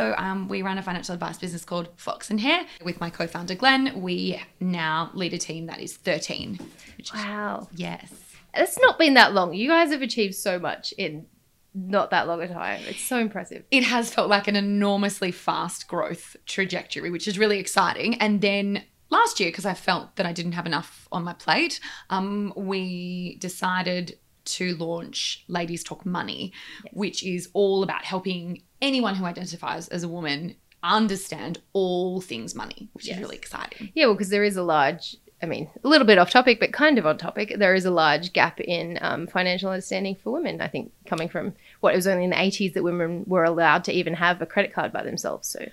So 0.00 0.14
um, 0.16 0.48
we 0.48 0.62
run 0.62 0.78
a 0.78 0.82
financial 0.82 1.12
advice 1.12 1.36
business 1.36 1.62
called 1.62 1.90
Fox 1.96 2.30
and 2.30 2.40
Hare 2.40 2.64
with 2.82 3.00
my 3.00 3.10
co-founder 3.10 3.54
Glenn. 3.54 4.00
We 4.00 4.40
now 4.58 5.10
lead 5.12 5.34
a 5.34 5.38
team 5.38 5.66
that 5.66 5.78
is 5.78 5.94
13. 5.94 6.58
Which 6.96 7.12
Wow. 7.12 7.68
is, 7.70 7.78
yes. 7.78 8.10
It's 8.54 8.78
not 8.80 8.98
been 8.98 9.12
that 9.14 9.34
long. 9.34 9.52
You 9.52 9.68
guys 9.68 9.90
have 9.90 10.00
achieved 10.00 10.34
so 10.36 10.58
much 10.58 10.94
in 10.96 11.26
not 11.74 12.10
that 12.12 12.26
long 12.26 12.40
a 12.40 12.48
time. 12.48 12.80
It's 12.88 13.02
so 13.02 13.18
impressive. 13.18 13.64
It 13.70 13.82
has 13.84 14.12
felt 14.12 14.30
like 14.30 14.48
an 14.48 14.56
enormously 14.56 15.32
fast 15.32 15.86
growth 15.86 16.34
trajectory, 16.46 17.10
which 17.10 17.28
is 17.28 17.38
really 17.38 17.58
exciting. 17.58 18.14
And 18.22 18.40
then 18.40 18.84
last 19.10 19.38
year, 19.38 19.50
because 19.50 19.66
I 19.66 19.74
felt 19.74 20.16
that 20.16 20.24
I 20.24 20.32
didn't 20.32 20.52
have 20.52 20.64
enough 20.64 21.08
on 21.12 21.24
my 21.24 21.34
plate, 21.34 21.78
um, 22.08 22.54
we 22.56 23.36
decided 23.38 24.18
to 24.46 24.74
launch 24.76 25.44
Ladies 25.46 25.84
Talk 25.84 26.06
Money, 26.06 26.54
which 26.92 27.22
is 27.22 27.50
all 27.52 27.82
about 27.82 28.06
helping 28.06 28.62
anyone 28.82 29.14
who 29.16 29.24
identifies 29.24 29.88
as 29.88 30.02
a 30.02 30.08
woman 30.08 30.56
understand 30.82 31.58
all 31.72 32.20
things 32.20 32.54
money, 32.54 32.88
which 32.94 33.06
Yes. 33.06 33.16
is 33.16 33.22
really 33.22 33.36
exciting. 33.36 33.90
Yeah, 33.94 34.06
well, 34.06 34.14
because 34.14 34.30
there 34.30 34.44
is 34.44 34.56
a 34.56 34.62
large, 34.62 35.16
I 35.42 35.46
mean, 35.46 35.68
a 35.84 35.88
little 35.88 36.06
bit 36.06 36.18
off 36.18 36.30
topic, 36.30 36.58
but 36.58 36.72
kind 36.72 36.98
of 36.98 37.06
on 37.06 37.18
topic. 37.18 37.54
There 37.58 37.74
is 37.74 37.84
a 37.84 37.90
large 37.90 38.32
gap 38.32 38.60
in 38.60 38.98
um, 39.02 39.26
financial 39.26 39.70
understanding 39.70 40.16
for 40.16 40.30
women. 40.32 40.60
I 40.60 40.68
think 40.68 40.92
coming 41.06 41.28
from 41.28 41.54
what 41.80 41.92
it 41.92 41.96
was 41.96 42.06
only 42.06 42.24
in 42.24 42.30
the 42.30 42.36
80s 42.36 42.72
that 42.74 42.82
women 42.82 43.24
were 43.26 43.44
allowed 43.44 43.84
to 43.84 43.92
even 43.92 44.14
have 44.14 44.40
a 44.40 44.46
credit 44.46 44.72
card 44.72 44.92
by 44.92 45.02
themselves. 45.02 45.48
So 45.48 45.68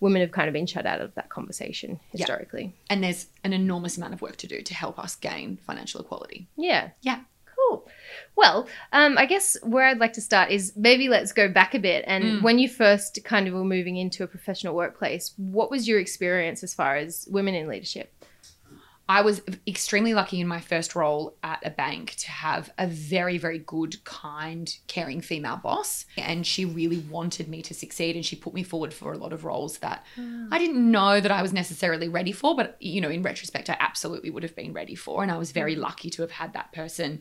women 0.00 0.20
have 0.20 0.32
kind 0.32 0.48
of 0.48 0.52
been 0.52 0.66
shut 0.66 0.84
out 0.84 1.00
of 1.00 1.14
that 1.14 1.30
conversation 1.30 2.00
Yeah. 2.12 2.18
historically. 2.26 2.74
And 2.90 3.02
there's 3.02 3.26
an 3.44 3.52
enormous 3.52 3.96
amount 3.96 4.12
of 4.14 4.20
work 4.20 4.36
to 4.38 4.46
do 4.46 4.60
to 4.60 4.74
help 4.74 4.98
us 4.98 5.14
gain 5.16 5.58
financial 5.66 6.00
equality. 6.00 6.48
Yeah. 6.56 6.90
Yeah. 7.00 7.20
Cool. 7.72 7.88
Well, 8.36 8.66
um, 8.92 9.18
I 9.18 9.26
guess 9.26 9.56
where 9.62 9.86
I'd 9.86 9.98
like 9.98 10.14
to 10.14 10.20
start 10.20 10.50
is 10.50 10.72
maybe 10.76 11.08
let's 11.08 11.32
go 11.32 11.48
back 11.48 11.74
a 11.74 11.78
bit. 11.78 12.04
And 12.06 12.24
Mm. 12.24 12.42
when 12.42 12.58
you 12.58 12.68
first 12.68 13.18
kind 13.24 13.46
of 13.46 13.54
were 13.54 13.64
moving 13.64 13.96
into 13.96 14.24
a 14.24 14.26
professional 14.26 14.74
workplace, 14.74 15.32
what 15.36 15.70
was 15.70 15.86
your 15.86 15.98
experience 15.98 16.62
as 16.62 16.74
far 16.74 16.96
as 16.96 17.26
women 17.30 17.54
in 17.54 17.68
leadership? 17.68 18.14
I 19.08 19.20
was 19.20 19.42
extremely 19.66 20.14
lucky 20.14 20.40
in 20.40 20.46
my 20.46 20.60
first 20.60 20.94
role 20.94 21.36
at 21.42 21.60
a 21.66 21.70
bank 21.70 22.14
to 22.18 22.30
have 22.30 22.72
a 22.78 22.86
very, 22.86 23.36
very 23.36 23.58
good, 23.58 24.02
kind, 24.04 24.74
caring 24.86 25.20
female 25.20 25.56
boss. 25.56 26.06
And 26.16 26.46
she 26.46 26.64
really 26.64 27.00
wanted 27.10 27.48
me 27.48 27.62
to 27.62 27.74
succeed. 27.74 28.14
And 28.14 28.24
she 28.24 28.36
put 28.36 28.54
me 28.54 28.62
forward 28.62 28.94
for 28.94 29.12
a 29.12 29.18
lot 29.18 29.32
of 29.32 29.44
roles 29.44 29.78
that 29.78 30.06
I 30.50 30.58
didn't 30.58 30.90
know 30.90 31.20
that 31.20 31.32
I 31.32 31.42
was 31.42 31.52
necessarily 31.52 32.08
ready 32.08 32.32
for. 32.32 32.56
But, 32.56 32.76
you 32.80 33.00
know, 33.00 33.10
in 33.10 33.22
retrospect, 33.22 33.68
I 33.68 33.76
absolutely 33.80 34.30
would 34.30 34.44
have 34.44 34.56
been 34.56 34.72
ready 34.72 34.94
for. 34.94 35.22
And 35.22 35.32
I 35.32 35.36
was 35.36 35.50
very 35.52 35.74
lucky 35.74 36.08
to 36.10 36.22
have 36.22 36.30
had 36.30 36.52
that 36.54 36.72
person 36.72 37.20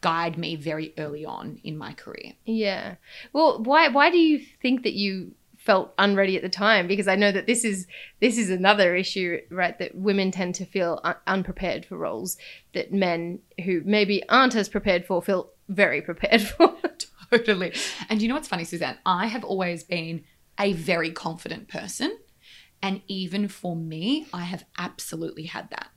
guide 0.00 0.38
me 0.38 0.56
very 0.56 0.94
early 0.98 1.24
on 1.24 1.60
in 1.62 1.76
my 1.76 1.92
career. 1.92 2.32
Yeah. 2.44 2.96
Well, 3.32 3.62
why 3.62 3.88
why 3.88 4.10
do 4.10 4.18
you 4.18 4.38
think 4.38 4.82
that 4.82 4.94
you 4.94 5.32
felt 5.56 5.92
unready 5.98 6.36
at 6.36 6.42
the 6.42 6.48
time? 6.48 6.86
Because 6.86 7.06
I 7.06 7.16
know 7.16 7.32
that 7.32 7.46
this 7.46 7.64
is 7.64 7.86
this 8.20 8.38
is 8.38 8.50
another 8.50 8.96
issue, 8.96 9.40
right? 9.50 9.78
That 9.78 9.94
women 9.94 10.30
tend 10.30 10.54
to 10.56 10.64
feel 10.64 11.00
un- 11.04 11.16
unprepared 11.26 11.84
for 11.84 11.96
roles 11.96 12.38
that 12.72 12.92
men 12.92 13.40
who 13.64 13.82
maybe 13.84 14.26
aren't 14.28 14.56
as 14.56 14.68
prepared 14.68 15.04
for 15.04 15.22
feel 15.22 15.50
very 15.68 16.00
prepared 16.00 16.42
for. 16.42 16.74
totally. 17.30 17.72
And 18.08 18.22
you 18.22 18.28
know 18.28 18.34
what's 18.34 18.48
funny, 18.48 18.64
Suzanne? 18.64 18.98
I 19.04 19.26
have 19.26 19.44
always 19.44 19.84
been 19.84 20.24
a 20.58 20.72
very 20.72 21.10
confident 21.10 21.68
person. 21.68 22.18
And 22.82 23.02
even 23.08 23.48
for 23.48 23.76
me, 23.76 24.26
I 24.32 24.44
have 24.44 24.64
absolutely 24.78 25.44
had 25.44 25.68
that. 25.70 25.89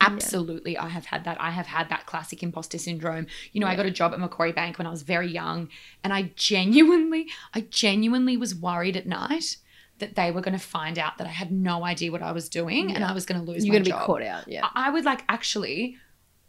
Absolutely, 0.00 0.78
I 0.78 0.88
have 0.88 1.06
had 1.06 1.24
that. 1.24 1.40
I 1.40 1.50
have 1.50 1.66
had 1.66 1.88
that 1.90 2.06
classic 2.06 2.42
imposter 2.42 2.78
syndrome. 2.78 3.26
You 3.52 3.60
know, 3.60 3.66
I 3.66 3.76
got 3.76 3.86
a 3.86 3.90
job 3.90 4.12
at 4.12 4.20
Macquarie 4.20 4.52
Bank 4.52 4.78
when 4.78 4.86
I 4.86 4.90
was 4.90 5.02
very 5.02 5.30
young, 5.30 5.68
and 6.02 6.12
I 6.12 6.32
genuinely, 6.36 7.28
I 7.54 7.62
genuinely 7.62 8.36
was 8.36 8.54
worried 8.54 8.96
at 8.96 9.06
night 9.06 9.56
that 9.98 10.16
they 10.16 10.30
were 10.30 10.40
going 10.40 10.58
to 10.58 10.64
find 10.64 10.98
out 10.98 11.18
that 11.18 11.26
I 11.26 11.30
had 11.30 11.52
no 11.52 11.84
idea 11.84 12.10
what 12.10 12.22
I 12.22 12.32
was 12.32 12.48
doing 12.48 12.90
and 12.94 13.04
I 13.04 13.12
was 13.12 13.26
going 13.26 13.38
to 13.38 13.46
lose 13.46 13.66
You're 13.66 13.72
going 13.72 13.84
to 13.84 13.90
be 13.90 13.96
caught 13.96 14.22
out. 14.22 14.48
Yeah. 14.48 14.66
I 14.74 14.86
I 14.86 14.92
would 14.92 15.04
like 15.04 15.24
actually 15.28 15.98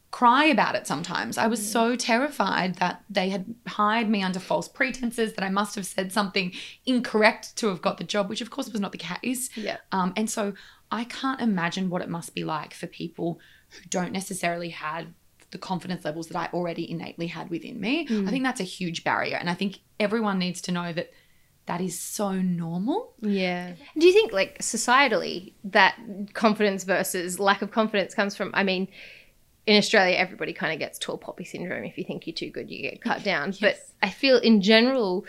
cry 0.10 0.46
about 0.46 0.76
it 0.76 0.86
sometimes. 0.86 1.38
I 1.38 1.48
was 1.48 1.66
so 1.66 1.96
terrified 1.96 2.76
that 2.76 3.04
they 3.10 3.30
had 3.30 3.56
hired 3.68 4.10
me 4.10 4.22
under 4.22 4.40
false 4.40 4.68
pretenses, 4.68 5.34
that 5.34 5.44
I 5.44 5.50
must 5.50 5.76
have 5.76 5.86
said 5.86 6.12
something 6.12 6.54
incorrect 6.86 7.56
to 7.58 7.68
have 7.68 7.82
got 7.82 7.98
the 7.98 8.04
job, 8.04 8.30
which 8.30 8.42
of 8.42 8.50
course 8.50 8.70
was 8.70 8.82
not 8.82 8.92
the 8.92 8.98
case. 8.98 9.50
Yeah. 9.56 9.78
Um, 9.92 10.14
and 10.18 10.30
so 10.30 10.54
I 10.92 11.06
can't 11.06 11.40
imagine 11.40 11.90
what 11.90 12.02
it 12.02 12.10
must 12.10 12.36
be 12.36 12.44
like 12.44 12.74
for 12.74 12.88
people 12.88 13.40
who 13.70 13.90
don't 13.90 14.12
necessarily 14.12 14.70
have 14.70 15.08
the 15.52 15.58
confidence 15.58 16.06
levels 16.06 16.28
that 16.28 16.38
I 16.38 16.50
already 16.54 16.90
innately 16.90 17.28
had 17.28 17.50
within 17.50 17.80
me. 17.80 18.08
Mm. 18.08 18.28
I 18.28 18.32
think 18.32 18.44
that's 18.44 18.62
a 18.62 18.66
huge 18.66 19.04
barrier. 19.04 19.38
And 19.38 19.50
I 19.50 19.54
think 19.54 19.80
everyone 20.00 20.40
needs 20.40 20.62
to 20.62 20.72
know 20.72 20.92
that 20.94 21.12
that 21.66 21.82
is 21.82 22.00
so 22.00 22.34
normal. 22.34 23.14
Yeah. 23.22 23.74
Do 23.98 24.06
you 24.06 24.14
think, 24.14 24.34
like, 24.34 24.60
societally, 24.60 25.54
that 25.66 25.98
confidence 26.34 26.84
versus 26.84 27.40
lack 27.40 27.62
of 27.62 27.72
confidence 27.72 28.16
comes 28.16 28.36
from? 28.36 28.52
I 28.54 28.64
mean, 28.64 28.88
in 29.68 29.78
Australia, 29.78 30.16
everybody 30.16 30.54
kind 30.54 30.74
of 30.74 30.80
gets 30.80 30.98
tall 30.98 31.18
poppy 31.18 31.46
syndrome. 31.46 31.84
If 31.84 31.98
you 31.98 32.04
think 32.04 32.26
you're 32.26 32.34
too 32.34 32.50
good, 32.50 32.72
you 32.72 32.82
get 32.82 33.02
cut 33.02 33.24
down. 33.32 33.54
But 33.62 33.78
I 34.02 34.10
feel, 34.10 34.38
in 34.38 34.62
general, 34.62 35.26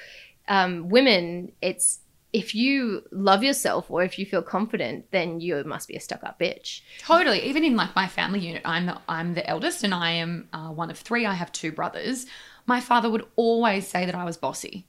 um, 0.49 0.89
women, 0.89 1.53
it's 1.61 2.01
if 2.33 2.55
you 2.55 3.03
love 3.11 3.43
yourself 3.43 3.91
or 3.91 4.03
if 4.03 4.19
you 4.19 4.25
feel 4.25 4.43
confident, 4.43 5.11
then 5.11 5.41
you 5.41 5.63
must 5.65 5.89
be 5.89 5.97
a 5.97 6.01
stuck 6.01 6.25
up 6.25 6.39
bitch. 6.39 6.81
Totally. 7.01 7.43
Even 7.43 7.63
in 7.65 7.77
like 7.77 7.95
my 7.95 8.09
family 8.09 8.41
unit, 8.41 8.63
I'm 8.65 8.87
the, 8.87 8.99
I'm 9.09 9.35
the 9.35 9.47
eldest 9.49 9.85
and 9.85 9.93
I 9.93 10.13
am 10.13 10.49
uh, 10.53 10.71
one 10.71 10.91
of 10.91 10.99
three. 10.99 11.27
I 11.27 11.35
have 11.35 11.53
two 11.53 11.73
brothers. 11.73 12.27
My 12.67 12.81
father 12.81 13.11
would 13.11 13.27
always 13.37 13.87
say 13.87 14.07
that 14.07 14.15
I 14.15 14.25
was 14.25 14.37
bossy. 14.37 14.87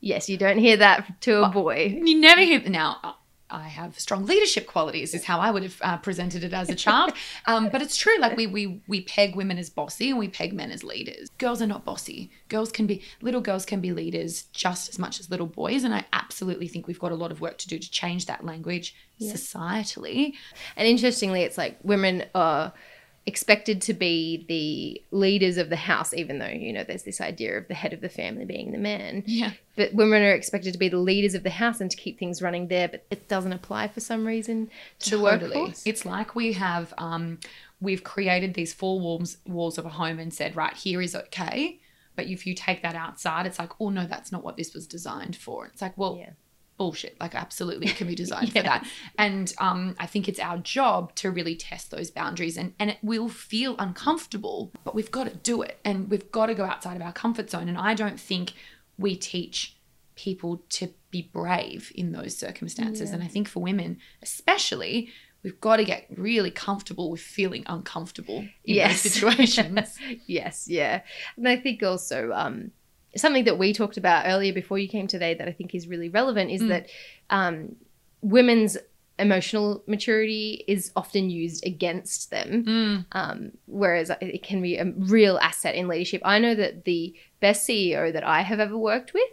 Yes, 0.00 0.30
you 0.30 0.38
don't 0.38 0.58
hear 0.58 0.78
that 0.78 1.20
to 1.22 1.42
a 1.42 1.50
boy. 1.50 2.00
You 2.02 2.18
never 2.18 2.40
hear 2.40 2.60
that 2.60 2.70
now. 2.70 3.16
I 3.50 3.68
have 3.68 3.98
strong 3.98 4.26
leadership 4.26 4.66
qualities, 4.66 5.14
is 5.14 5.24
how 5.24 5.40
I 5.40 5.50
would 5.50 5.62
have 5.62 5.76
uh, 5.82 5.96
presented 5.98 6.44
it 6.44 6.52
as 6.52 6.68
a 6.68 6.74
child. 6.74 7.12
Um, 7.46 7.68
but 7.68 7.80
it's 7.80 7.96
true. 7.96 8.18
Like 8.18 8.36
we 8.36 8.46
we 8.46 8.80
we 8.86 9.02
peg 9.02 9.34
women 9.34 9.58
as 9.58 9.70
bossy 9.70 10.10
and 10.10 10.18
we 10.18 10.28
peg 10.28 10.52
men 10.52 10.70
as 10.70 10.84
leaders. 10.84 11.30
Girls 11.38 11.62
are 11.62 11.66
not 11.66 11.84
bossy. 11.84 12.30
Girls 12.48 12.70
can 12.70 12.86
be 12.86 13.02
little 13.22 13.40
girls 13.40 13.64
can 13.64 13.80
be 13.80 13.92
leaders 13.92 14.44
just 14.52 14.88
as 14.88 14.98
much 14.98 15.20
as 15.20 15.30
little 15.30 15.46
boys. 15.46 15.84
And 15.84 15.94
I 15.94 16.04
absolutely 16.12 16.68
think 16.68 16.86
we've 16.86 16.98
got 16.98 17.12
a 17.12 17.16
lot 17.16 17.32
of 17.32 17.40
work 17.40 17.58
to 17.58 17.68
do 17.68 17.78
to 17.78 17.90
change 17.90 18.26
that 18.26 18.44
language 18.44 18.94
societally. 19.20 20.34
And 20.76 20.86
interestingly, 20.86 21.42
it's 21.42 21.58
like 21.58 21.78
women 21.82 22.24
are 22.34 22.72
expected 23.30 23.80
to 23.82 23.94
be 23.94 24.44
the 24.48 25.16
leaders 25.16 25.56
of 25.56 25.70
the 25.70 25.76
house, 25.76 26.12
even 26.12 26.38
though, 26.40 26.48
you 26.48 26.72
know, 26.72 26.84
there's 26.84 27.04
this 27.04 27.20
idea 27.20 27.56
of 27.56 27.68
the 27.68 27.74
head 27.74 27.92
of 27.92 28.00
the 28.00 28.08
family 28.08 28.44
being 28.44 28.72
the 28.72 28.78
man. 28.78 29.22
Yeah. 29.26 29.52
But 29.76 29.94
women 29.94 30.22
are 30.22 30.34
expected 30.34 30.72
to 30.72 30.78
be 30.78 30.88
the 30.88 30.98
leaders 30.98 31.34
of 31.34 31.44
the 31.44 31.50
house 31.50 31.80
and 31.80 31.90
to 31.90 31.96
keep 31.96 32.18
things 32.18 32.42
running 32.42 32.66
there, 32.66 32.88
but 32.88 33.06
it 33.10 33.28
doesn't 33.28 33.52
apply 33.52 33.88
for 33.88 34.00
some 34.00 34.26
reason 34.26 34.68
to 35.00 35.16
the 35.16 35.22
workforce. 35.22 35.86
It's 35.86 36.04
like 36.04 36.34
we 36.34 36.52
have 36.54 36.92
um, 36.98 37.38
we've 37.80 38.04
created 38.04 38.54
these 38.54 38.74
four 38.74 39.00
walls 39.00 39.38
walls 39.46 39.78
of 39.78 39.86
a 39.86 39.90
home 39.90 40.18
and 40.18 40.34
said, 40.34 40.56
right, 40.56 40.74
here 40.74 41.00
is 41.00 41.14
okay. 41.14 41.80
But 42.16 42.26
if 42.26 42.46
you 42.46 42.54
take 42.54 42.82
that 42.82 42.96
outside, 42.96 43.46
it's 43.46 43.58
like, 43.58 43.72
oh 43.80 43.90
no, 43.90 44.06
that's 44.06 44.32
not 44.32 44.42
what 44.42 44.56
this 44.56 44.74
was 44.74 44.86
designed 44.86 45.36
for. 45.36 45.66
It's 45.66 45.80
like, 45.80 45.96
well, 45.96 46.16
Yeah. 46.18 46.32
Bullshit. 46.80 47.14
Like 47.20 47.34
absolutely 47.34 47.88
it 47.88 47.96
can 47.96 48.06
be 48.06 48.14
designed 48.24 48.52
Yeah. 48.54 48.62
for 48.62 48.68
that. 48.70 48.86
And 49.18 49.52
um, 49.58 49.94
I 50.00 50.06
think 50.06 50.28
it's 50.28 50.40
our 50.40 50.56
job 50.56 51.14
to 51.16 51.30
really 51.30 51.54
test 51.54 51.90
those 51.90 52.10
boundaries 52.10 52.56
and, 52.56 52.72
and 52.78 52.88
it 52.88 52.96
will 53.02 53.28
feel 53.28 53.76
uncomfortable, 53.78 54.72
but 54.82 54.94
we've 54.94 55.10
got 55.10 55.24
to 55.24 55.36
do 55.36 55.60
it. 55.60 55.78
And 55.84 56.10
we've 56.10 56.32
got 56.32 56.46
to 56.46 56.54
go 56.54 56.64
outside 56.64 56.96
of 56.96 57.02
our 57.02 57.12
comfort 57.12 57.50
zone. 57.50 57.68
And 57.68 57.76
I 57.76 57.92
don't 57.92 58.18
think 58.18 58.54
we 58.96 59.14
teach 59.14 59.76
people 60.16 60.62
to 60.70 60.88
be 61.10 61.28
brave 61.32 61.92
in 61.94 62.12
those 62.12 62.34
circumstances. 62.36 63.10
Yeah. 63.10 63.16
And 63.16 63.22
I 63.24 63.26
think 63.26 63.46
for 63.46 63.60
women, 63.60 63.98
especially, 64.22 65.10
we've 65.42 65.60
got 65.60 65.76
to 65.76 65.84
get 65.84 66.06
really 66.16 66.50
comfortable 66.50 67.10
with 67.10 67.20
feeling 67.20 67.64
uncomfortable 67.66 68.38
in 68.38 68.48
Yes. 68.64 69.02
those 69.02 69.12
situations. 69.14 69.98
yes, 70.26 70.66
yeah. 70.66 71.02
And 71.36 71.46
I 71.46 71.56
think 71.56 71.82
also 71.82 72.32
um, 72.32 72.70
something 73.16 73.44
that 73.44 73.58
we 73.58 73.72
talked 73.72 73.96
about 73.96 74.26
earlier 74.26 74.52
before 74.52 74.78
you 74.78 74.88
came 74.88 75.06
today 75.06 75.34
that 75.34 75.48
I 75.48 75.52
think 75.52 75.74
is 75.74 75.88
really 75.88 76.08
relevant 76.08 76.50
is 76.50 76.62
Mm. 76.62 76.68
that 76.68 76.86
um, 77.30 77.76
women's 78.22 78.76
emotional 79.18 79.82
maturity 79.86 80.64
is 80.66 80.90
often 80.96 81.28
used 81.28 81.66
against 81.66 82.30
them. 82.30 82.64
Mm. 82.64 83.06
um, 83.12 83.50
whereas 83.66 84.10
it 84.20 84.42
can 84.42 84.62
be 84.62 84.76
a 84.78 84.84
real 84.96 85.38
asset 85.38 85.74
in 85.74 85.88
leadership. 85.88 86.22
I 86.24 86.38
know 86.38 86.54
that 86.54 86.84
the 86.84 87.14
best 87.40 87.68
CEO 87.68 88.12
that 88.12 88.24
I 88.24 88.42
have 88.42 88.60
ever 88.60 88.78
worked 88.78 89.12
with 89.12 89.28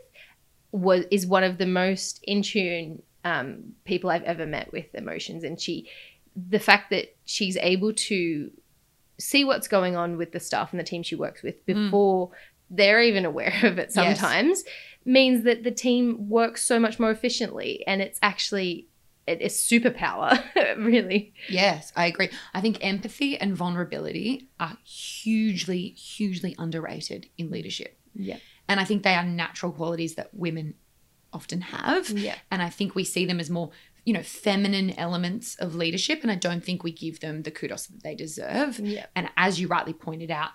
was 0.71 1.05
is 1.11 1.25
one 1.25 1.43
of 1.45 1.57
the 1.57 1.65
most 1.65 2.21
in 2.23 2.41
tune 2.41 3.01
um, 3.23 3.73
people 3.85 4.09
I've 4.09 4.23
ever 4.23 4.45
met 4.45 4.71
with 4.71 4.93
emotions, 4.93 5.43
and 5.43 5.59
she, 5.59 5.89
the 6.35 6.59
fact 6.59 6.89
that 6.91 7.15
she's 7.25 7.57
able 7.57 7.93
to 7.93 8.51
see 9.17 9.43
what's 9.43 9.67
going 9.67 9.95
on 9.95 10.17
with 10.17 10.31
the 10.31 10.39
staff 10.39 10.71
and 10.71 10.79
the 10.79 10.83
team 10.83 11.01
she 11.03 11.15
works 11.15 11.41
with 11.43 11.65
before 11.65 12.29
they're 12.69 13.01
even 13.01 13.25
aware 13.25 13.53
of 13.63 13.77
it 13.77 13.89
Yes. 13.89 13.93
sometimes 13.93 14.63
means 15.05 15.43
that 15.45 15.63
the 15.63 15.71
team 15.71 16.29
works 16.29 16.63
so 16.65 16.79
much 16.79 16.99
more 16.99 17.11
efficiently 17.11 17.83
and 17.87 18.01
it's 18.01 18.19
actually 18.21 18.87
it- 19.25 19.41
it's 19.41 19.61
superpower 19.71 20.41
really 20.77 21.33
Yes, 21.49 21.91
I 21.95 22.05
agree. 22.07 22.29
I 22.53 22.61
think 22.61 22.77
empathy 22.81 23.37
and 23.37 23.55
vulnerability 23.55 24.49
are 24.59 24.77
hugely, 24.85 25.89
hugely 25.89 26.55
underrated 26.57 27.27
in 27.37 27.49
leadership. 27.51 27.99
yeah 28.15 28.37
And 28.69 28.79
I 28.79 28.85
think 28.85 29.03
they 29.03 29.13
are 29.15 29.25
natural 29.25 29.71
qualities 29.71 30.15
that 30.15 30.29
women 30.33 30.75
often 31.33 31.61
have. 31.61 32.09
Yeah. 32.09 32.35
And 32.51 32.61
I 32.61 32.69
think 32.69 32.95
we 32.95 33.03
see 33.03 33.25
them 33.25 33.39
as 33.39 33.49
more, 33.49 33.69
you 34.05 34.13
know, 34.13 34.23
feminine 34.23 34.91
elements 34.91 35.55
of 35.55 35.75
leadership. 35.75 36.19
And 36.23 36.31
I 36.31 36.35
don't 36.35 36.63
think 36.63 36.83
we 36.83 36.91
give 36.91 37.19
them 37.19 37.43
the 37.43 37.51
kudos 37.51 37.87
that 37.87 38.01
they 38.03 38.15
deserve. 38.15 38.79
Yeah. 38.79 39.05
And 39.15 39.29
as 39.35 39.59
you 39.59 39.67
rightly 39.67 39.93
pointed 39.93 40.31
out, 40.31 40.51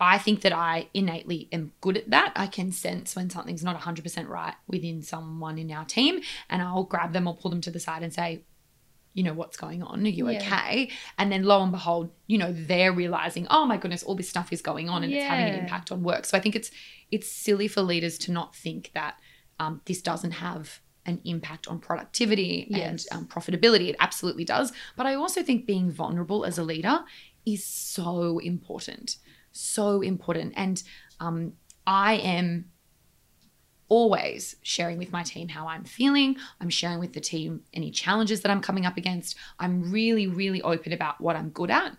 I 0.00 0.18
think 0.18 0.42
that 0.42 0.52
I 0.52 0.88
innately 0.94 1.48
am 1.52 1.72
good 1.80 1.96
at 1.96 2.10
that. 2.10 2.32
I 2.36 2.46
can 2.46 2.70
sense 2.72 3.16
when 3.16 3.30
something's 3.30 3.64
not 3.64 3.80
100% 3.80 4.28
right 4.28 4.54
within 4.68 5.02
someone 5.02 5.58
in 5.58 5.70
our 5.72 5.84
team, 5.84 6.20
and 6.48 6.62
I'll 6.62 6.84
grab 6.84 7.12
them 7.12 7.26
or 7.26 7.36
pull 7.36 7.50
them 7.50 7.60
to 7.62 7.70
the 7.70 7.80
side 7.80 8.02
and 8.04 8.12
say, 8.14 8.42
you 9.14 9.24
know, 9.24 9.32
what's 9.32 9.56
going 9.56 9.82
on? 9.82 10.04
Are 10.06 10.08
you 10.08 10.28
Yeah. 10.30 10.38
okay? 10.38 10.90
And 11.18 11.32
then 11.32 11.42
lo 11.42 11.60
and 11.62 11.72
behold, 11.72 12.10
you 12.28 12.38
know, 12.38 12.52
they're 12.52 12.92
realizing, 12.92 13.48
oh 13.50 13.66
my 13.66 13.76
goodness, 13.76 14.04
all 14.04 14.14
this 14.14 14.28
stuff 14.28 14.52
is 14.52 14.62
going 14.62 14.88
on 14.88 15.02
and 15.02 15.12
it's 15.12 15.24
having 15.24 15.46
an 15.46 15.54
impact 15.58 15.90
on 15.90 16.04
work. 16.04 16.24
So 16.24 16.36
I 16.38 16.40
think 16.40 16.54
it's 16.54 16.70
it's 17.10 17.28
silly 17.28 17.66
for 17.66 17.80
leaders 17.82 18.18
to 18.18 18.30
not 18.32 18.54
think 18.54 18.92
that 18.94 19.16
um, 19.58 19.80
this 19.86 20.00
doesn't 20.02 20.32
have 20.32 20.80
an 21.06 21.20
impact 21.24 21.66
on 21.66 21.80
productivity 21.80 22.66
Yes. 22.70 23.06
and 23.10 23.20
um, 23.22 23.26
profitability. 23.26 23.88
It 23.88 23.96
absolutely 23.98 24.44
does. 24.44 24.72
But 24.94 25.06
I 25.06 25.14
also 25.14 25.42
think 25.42 25.66
being 25.66 25.90
vulnerable 25.90 26.44
as 26.44 26.56
a 26.58 26.62
leader 26.62 27.00
is 27.46 27.64
so 27.64 28.38
important, 28.38 29.16
so 29.58 30.00
important. 30.00 30.54
And 30.56 30.82
um, 31.20 31.54
I 31.86 32.14
am 32.14 32.66
always 33.88 34.56
sharing 34.62 34.98
with 34.98 35.12
my 35.12 35.22
team 35.22 35.48
how 35.48 35.66
I'm 35.66 35.84
feeling. 35.84 36.36
I'm 36.60 36.68
sharing 36.68 36.98
with 37.00 37.14
the 37.14 37.20
team 37.20 37.62
any 37.72 37.90
challenges 37.90 38.42
that 38.42 38.50
I'm 38.50 38.60
coming 38.60 38.84
up 38.84 38.96
against. 38.96 39.36
I'm 39.58 39.90
really, 39.90 40.26
really 40.26 40.60
open 40.62 40.92
about 40.92 41.20
what 41.20 41.36
I'm 41.36 41.48
good 41.50 41.70
at 41.70 41.96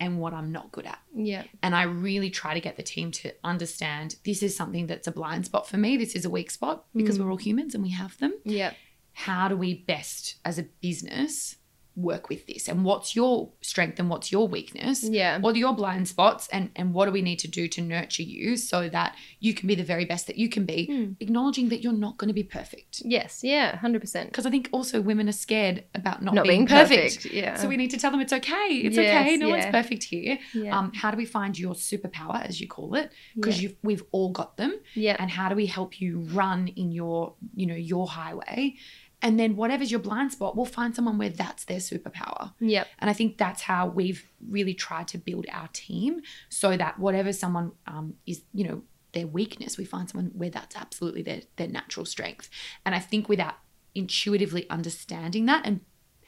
and 0.00 0.18
what 0.18 0.32
I'm 0.32 0.50
not 0.52 0.72
good 0.72 0.86
at. 0.86 0.98
Yeah. 1.14 1.44
And 1.62 1.74
I 1.76 1.82
really 1.82 2.30
try 2.30 2.54
to 2.54 2.60
get 2.60 2.76
the 2.76 2.82
team 2.82 3.10
to 3.12 3.32
understand 3.44 4.16
this 4.24 4.42
is 4.42 4.56
something 4.56 4.86
that's 4.86 5.06
a 5.06 5.12
blind 5.12 5.44
spot 5.44 5.68
for 5.68 5.76
me. 5.76 5.96
This 5.98 6.14
is 6.14 6.24
a 6.24 6.30
weak 6.30 6.50
spot 6.50 6.86
because 6.96 7.18
Mm. 7.18 7.24
we're 7.24 7.30
all 7.30 7.36
humans 7.36 7.74
and 7.74 7.82
we 7.84 7.90
have 7.90 8.16
them. 8.18 8.32
Yeah. 8.44 8.72
How 9.12 9.48
do 9.48 9.56
we 9.56 9.74
best, 9.74 10.36
as 10.46 10.58
a 10.58 10.62
business, 10.80 11.56
work 11.96 12.28
with 12.28 12.46
this? 12.46 12.68
And 12.68 12.84
what's 12.84 13.14
your 13.14 13.50
strength 13.60 13.98
and 13.98 14.08
what's 14.08 14.32
your 14.32 14.48
weakness? 14.48 15.02
Yeah. 15.04 15.38
What 15.38 15.54
are 15.54 15.58
your 15.58 15.74
blind 15.74 16.08
spots 16.08 16.48
and, 16.52 16.70
and 16.76 16.94
what 16.94 17.06
do 17.06 17.12
we 17.12 17.22
need 17.22 17.38
to 17.40 17.48
do 17.48 17.68
to 17.68 17.80
nurture 17.82 18.22
you 18.22 18.56
so 18.56 18.88
that 18.88 19.14
you 19.40 19.52
can 19.54 19.66
be 19.66 19.74
the 19.74 19.84
very 19.84 20.04
best 20.04 20.26
that 20.28 20.36
you 20.38 20.48
can 20.48 20.64
be, 20.64 20.86
Hmm. 20.86 21.12
acknowledging 21.20 21.68
that 21.68 21.82
you're 21.82 21.92
not 21.92 22.16
going 22.18 22.28
to 22.28 22.34
be 22.34 22.42
perfect? 22.44 23.02
Yes. 23.04 23.40
Yeah. 23.44 23.76
Hundred 23.76 24.00
percent. 24.00 24.30
Because 24.30 24.46
I 24.46 24.50
think 24.50 24.68
also 24.72 25.00
women 25.00 25.28
are 25.28 25.32
scared 25.32 25.84
about 25.94 26.22
not, 26.22 26.34
Not 26.34 26.44
being, 26.44 26.60
being 26.64 26.66
perfect. 26.68 27.16
perfect. 27.16 27.34
Yeah. 27.34 27.56
So 27.56 27.68
we 27.68 27.76
need 27.76 27.90
to 27.90 27.98
tell 27.98 28.10
them 28.10 28.20
it's 28.20 28.32
okay. 28.32 28.68
It's 28.70 28.96
Yes, 28.96 29.22
okay. 29.26 29.36
No 29.36 29.48
yeah. 29.48 29.52
one's 29.54 29.66
perfect 29.66 30.04
here. 30.04 30.38
yeah. 30.54 30.78
Um, 30.78 30.92
how 30.94 31.10
do 31.10 31.16
we 31.16 31.24
find 31.26 31.58
your 31.58 31.74
superpower, 31.74 32.44
as 32.46 32.60
you 32.60 32.68
call 32.68 32.94
it? 32.94 33.10
Because 33.36 33.56
yeah. 33.60 33.68
you've 33.68 33.76
we've 33.82 34.02
all 34.12 34.30
got 34.30 34.56
them. 34.56 34.78
yeah. 34.94 35.16
And 35.18 35.30
how 35.30 35.48
do 35.48 35.54
we 35.54 35.66
help 35.66 36.00
you 36.00 36.20
run 36.32 36.68
in 36.68 36.90
your, 36.92 37.34
you 37.54 37.66
know, 37.66 37.74
your 37.74 38.06
highway? 38.06 38.76
And 39.22 39.38
then 39.38 39.54
whatever's 39.56 39.90
your 39.90 40.00
blind 40.00 40.32
spot, 40.32 40.56
we'll 40.56 40.66
find 40.66 40.94
someone 40.94 41.16
where 41.16 41.28
that's 41.28 41.64
their 41.64 41.78
superpower. 41.78 42.52
Yep. 42.58 42.88
And 42.98 43.08
I 43.08 43.12
think 43.12 43.38
that's 43.38 43.62
how 43.62 43.86
we've 43.86 44.28
really 44.48 44.74
tried 44.74 45.08
to 45.08 45.18
build 45.18 45.46
our 45.50 45.68
team 45.72 46.22
so 46.48 46.76
that 46.76 46.98
whatever 46.98 47.32
someone 47.32 47.72
um, 47.86 48.14
is, 48.26 48.42
you 48.52 48.64
know, 48.66 48.82
their 49.12 49.26
weakness, 49.26 49.78
we 49.78 49.84
find 49.84 50.10
someone 50.10 50.32
where 50.34 50.50
that's 50.50 50.74
absolutely 50.74 51.22
their 51.22 51.42
their 51.56 51.68
natural 51.68 52.04
strength. 52.04 52.50
And 52.84 52.94
I 52.94 52.98
think 52.98 53.28
without 53.28 53.54
intuitively 53.94 54.68
understanding 54.70 55.46
that 55.46 55.62
and 55.64 55.80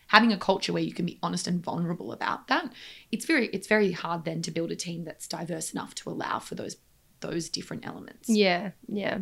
having 0.09 0.33
a 0.33 0.37
culture 0.37 0.73
where 0.73 0.83
you 0.83 0.93
can 0.93 1.07
be 1.07 1.19
honest 1.23 1.49
and 1.49 1.65
vulnerable 1.65 2.13
about 2.13 2.47
that, 2.49 2.73
it's 3.11 3.25
very 3.25 3.49
it's 3.49 3.67
very 3.67 3.93
hard 3.93 4.25
then 4.25 4.43
to 4.43 4.51
build 4.51 4.71
a 4.71 4.77
team 4.77 5.05
that's 5.05 5.27
diverse 5.27 5.73
enough 5.73 5.95
to 5.97 6.11
allow 6.11 6.39
for 6.39 6.55
those 6.55 6.77
those 7.21 7.49
different 7.49 7.87
elements. 7.87 8.29
Yeah, 8.29 8.73
yeah. 8.87 9.21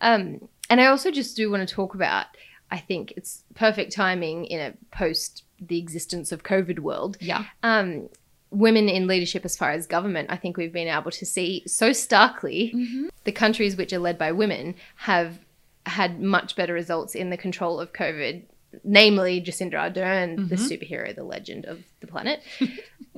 Um, 0.00 0.48
and 0.70 0.80
I 0.80 0.86
also 0.86 1.10
just 1.10 1.36
do 1.36 1.50
want 1.50 1.68
to 1.68 1.74
talk 1.74 1.94
about. 1.94 2.26
I 2.70 2.78
think 2.78 3.12
it's 3.16 3.44
perfect 3.54 3.92
timing 3.92 4.44
in 4.46 4.60
a 4.60 4.74
post 4.96 5.44
the 5.60 5.78
existence 5.78 6.30
of 6.32 6.42
COVID 6.42 6.78
world. 6.80 7.16
Yeah. 7.20 7.44
Um, 7.62 8.08
women 8.50 8.88
in 8.88 9.06
leadership, 9.06 9.44
as 9.44 9.56
far 9.56 9.70
as 9.72 9.86
government, 9.86 10.30
I 10.30 10.36
think 10.36 10.56
we've 10.56 10.72
been 10.72 10.88
able 10.88 11.10
to 11.10 11.26
see 11.26 11.62
so 11.66 11.92
starkly 11.92 12.72
Mm-hmm. 12.74 13.08
the 13.24 13.32
countries 13.32 13.76
which 13.76 13.92
are 13.92 13.98
led 13.98 14.18
by 14.18 14.32
women 14.32 14.74
have 14.96 15.38
had 15.86 16.20
much 16.20 16.54
better 16.56 16.72
results 16.74 17.14
in 17.14 17.30
the 17.30 17.36
control 17.36 17.80
of 17.80 17.92
COVID. 17.92 18.42
Namely, 18.84 19.40
Jacinda 19.40 19.74
Ardern, 19.74 20.48
the 20.50 20.56
Mhm. 20.56 20.68
superhero, 20.70 21.14
the 21.14 21.24
legend 21.24 21.64
of 21.64 21.82
the 22.00 22.06
planet. 22.06 22.42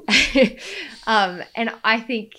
um, 1.07 1.43
and 1.55 1.71
I 1.85 2.01
think 2.01 2.33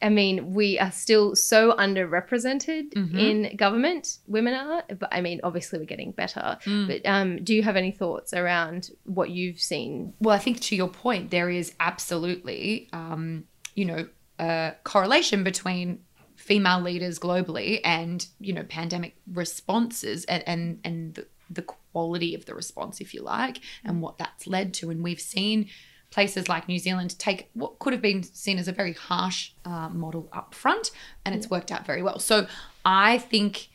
I 0.00 0.08
mean, 0.10 0.54
we 0.54 0.78
are 0.78 0.92
still 0.92 1.34
so 1.34 1.72
underrepresented 1.72 2.92
Mhm. 2.94 3.18
in 3.18 3.56
government. 3.56 4.18
Women 4.26 4.54
are, 4.54 4.84
but 4.88 5.08
I 5.12 5.20
mean, 5.20 5.40
obviously, 5.42 5.78
we're 5.78 5.86
getting 5.86 6.12
better. 6.12 6.58
Mm. 6.64 6.86
But 6.86 7.06
um, 7.06 7.42
do 7.44 7.54
you 7.54 7.62
have 7.62 7.76
any 7.76 7.90
thoughts 7.90 8.32
around 8.32 8.90
what 9.04 9.30
you've 9.30 9.60
seen? 9.60 10.14
Well, 10.20 10.34
I 10.34 10.38
think 10.38 10.60
to 10.60 10.76
your 10.76 10.88
point, 10.88 11.30
there 11.30 11.50
is 11.50 11.74
absolutely, 11.80 12.88
um, 12.92 13.44
you 13.74 13.84
know, 13.84 14.08
a 14.38 14.74
correlation 14.84 15.42
between 15.44 16.00
female 16.36 16.80
leaders 16.80 17.18
globally 17.18 17.80
and 17.84 18.24
you 18.38 18.52
know 18.52 18.62
pandemic 18.62 19.16
responses 19.32 20.24
and 20.26 20.44
and 20.46 20.78
and 20.84 21.14
the, 21.16 21.26
the 21.50 21.62
quality 21.62 22.34
of 22.34 22.44
the 22.46 22.54
response, 22.54 23.00
if 23.00 23.12
you 23.14 23.22
like, 23.22 23.58
and 23.84 24.00
what 24.00 24.18
that's 24.18 24.46
led 24.46 24.72
to. 24.74 24.90
And 24.90 25.02
we've 25.02 25.20
seen 25.20 25.68
places 26.10 26.48
like 26.48 26.68
New 26.68 26.78
Zealand 26.78 27.18
take 27.18 27.50
what 27.54 27.78
could 27.78 27.92
have 27.92 28.02
been 28.02 28.22
seen 28.22 28.58
as 28.58 28.68
a 28.68 28.72
very 28.72 28.94
harsh 28.94 29.52
uh, 29.64 29.88
model 29.88 30.28
up 30.32 30.54
front, 30.54 30.90
and 31.24 31.34
it's 31.34 31.48
worked 31.50 31.70
out 31.70 31.84
very 31.86 32.02
well. 32.02 32.18
So 32.18 32.46
I 32.84 33.18
think, 33.18 33.68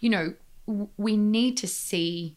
you 0.00 0.10
know, 0.10 0.34
w- 0.66 0.88
we 0.96 1.16
need 1.16 1.56
to 1.58 1.66
see 1.68 2.36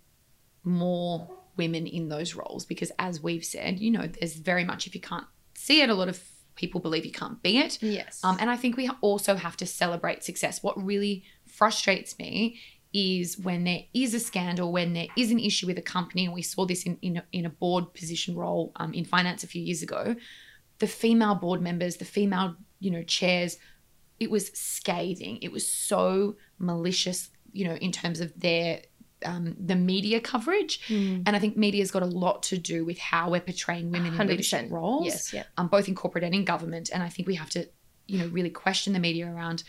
more 0.63 1.27
women 1.57 1.85
in 1.88 2.09
those 2.09 2.35
roles 2.35 2.65
because 2.65 2.91
as 2.97 3.21
we've 3.21 3.43
said 3.43 3.79
you 3.79 3.91
know 3.91 4.07
there's 4.07 4.35
very 4.35 4.63
much 4.63 4.88
if 4.88 4.95
you 4.95 5.01
can't 5.01 5.25
see 5.53 5.81
it 5.81 5.89
a 5.89 5.94
lot 5.94 6.07
of 6.07 6.21
people 6.55 6.79
believe 6.79 7.05
you 7.05 7.11
can't 7.11 7.41
be 7.44 7.57
it 7.57 7.77
Yes. 7.81 8.19
um, 8.23 8.37
and 8.39 8.49
i 8.49 8.55
think 8.55 8.77
we 8.77 8.89
also 9.01 9.35
have 9.35 9.57
to 9.57 9.65
celebrate 9.65 10.23
success 10.23 10.61
what 10.63 10.81
really 10.81 11.23
frustrates 11.47 12.17
me 12.19 12.59
is 12.93 13.38
when 13.38 13.63
there 13.63 13.79
is 13.93 14.13
a 14.13 14.19
scandal 14.19 14.71
when 14.71 14.93
there 14.93 15.07
is 15.17 15.31
an 15.31 15.39
issue 15.39 15.65
with 15.67 15.77
a 15.77 15.81
company 15.81 16.25
and 16.25 16.33
we 16.33 16.41
saw 16.41 16.65
this 16.65 16.83
in, 16.83 16.97
in, 17.01 17.17
a, 17.17 17.23
in 17.31 17.45
a 17.45 17.49
board 17.49 17.93
position 17.93 18.35
role 18.35 18.71
um, 18.75 18.93
in 18.93 19.05
finance 19.05 19.43
a 19.43 19.47
few 19.47 19.61
years 19.61 19.81
ago 19.81 20.15
the 20.79 20.88
female 20.88 21.35
board 21.35 21.61
members 21.61 21.97
the 21.97 22.05
female 22.05 22.55
you 22.79 22.91
know 22.91 23.03
chairs 23.03 23.57
it 24.19 24.29
was 24.29 24.47
scathing 24.49 25.38
it 25.41 25.51
was 25.51 25.67
so 25.67 26.35
malicious 26.59 27.29
you 27.53 27.65
know 27.65 27.75
in 27.75 27.91
terms 27.91 28.19
of 28.19 28.31
their 28.39 28.81
um, 29.23 29.55
the 29.59 29.75
media 29.75 30.19
coverage 30.19 30.81
Mm. 30.87 31.23
and 31.27 31.35
I 31.35 31.39
think 31.39 31.56
media's 31.56 31.92
got 31.92 32.01
a 32.01 32.07
lot 32.07 32.42
to 32.44 32.57
do 32.57 32.83
with 32.83 32.97
how 32.97 33.30
we're 33.30 33.39
portraying 33.42 33.92
women 33.92 34.13
in 34.19 34.27
leadership 34.27 34.66
100%. 34.66 34.71
roles, 34.71 35.06
Yes. 35.06 35.31
Yeah. 35.33 35.44
um, 35.57 35.68
both 35.68 35.87
in 35.87 35.94
corporate 35.94 36.23
and 36.23 36.33
in 36.33 36.44
government. 36.44 36.89
And 36.92 37.04
I 37.04 37.09
think 37.09 37.27
we 37.27 37.35
have 37.35 37.51
to, 37.51 37.69
you 38.07 38.18
know, 38.18 38.27
really 38.27 38.49
question 38.49 38.94
the 38.94 38.99
media 38.99 39.31
around, 39.31 39.63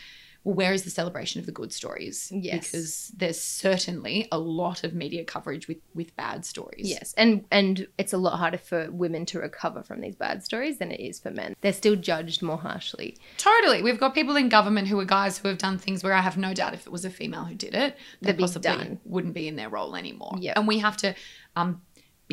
well, 0.44 0.54
where 0.54 0.72
is 0.72 0.82
the 0.82 0.90
celebration 0.90 1.38
of 1.38 1.46
the 1.46 1.52
good 1.52 1.72
stories? 1.72 2.30
Yes. 2.32 2.70
Because 2.70 3.08
there's 3.16 3.40
certainly 3.40 4.28
a 4.32 4.38
lot 4.38 4.82
of 4.82 4.94
media 4.94 5.24
coverage 5.24 5.68
with 5.68 5.78
with 5.94 6.14
bad 6.16 6.44
stories. 6.44 6.88
Yes, 6.88 7.14
and 7.16 7.44
and 7.50 7.86
it's 7.98 8.12
a 8.12 8.18
lot 8.18 8.38
harder 8.38 8.58
for 8.58 8.90
women 8.90 9.24
to 9.26 9.38
recover 9.38 9.82
from 9.82 10.00
these 10.00 10.16
bad 10.16 10.42
stories 10.42 10.78
than 10.78 10.90
it 10.90 11.00
is 11.00 11.20
for 11.20 11.30
men. 11.30 11.54
They're 11.60 11.72
still 11.72 11.96
judged 11.96 12.42
more 12.42 12.58
harshly. 12.58 13.16
Totally. 13.38 13.82
We've 13.82 14.00
got 14.00 14.14
people 14.14 14.36
in 14.36 14.48
government 14.48 14.88
who 14.88 14.98
are 14.98 15.04
guys 15.04 15.38
who 15.38 15.48
have 15.48 15.58
done 15.58 15.78
things 15.78 16.02
where 16.02 16.14
I 16.14 16.20
have 16.20 16.36
no 16.36 16.54
doubt 16.54 16.74
if 16.74 16.86
it 16.86 16.92
was 16.92 17.04
a 17.04 17.10
female 17.10 17.44
who 17.44 17.54
did 17.54 17.74
it, 17.74 17.96
they 18.20 18.32
possibly 18.32 18.70
done. 18.70 19.00
wouldn't 19.04 19.34
be 19.34 19.46
in 19.46 19.56
their 19.56 19.68
role 19.68 19.94
anymore. 19.94 20.36
Yeah. 20.40 20.54
And 20.56 20.66
we 20.66 20.78
have 20.78 20.96
to 20.98 21.14
um, 21.54 21.82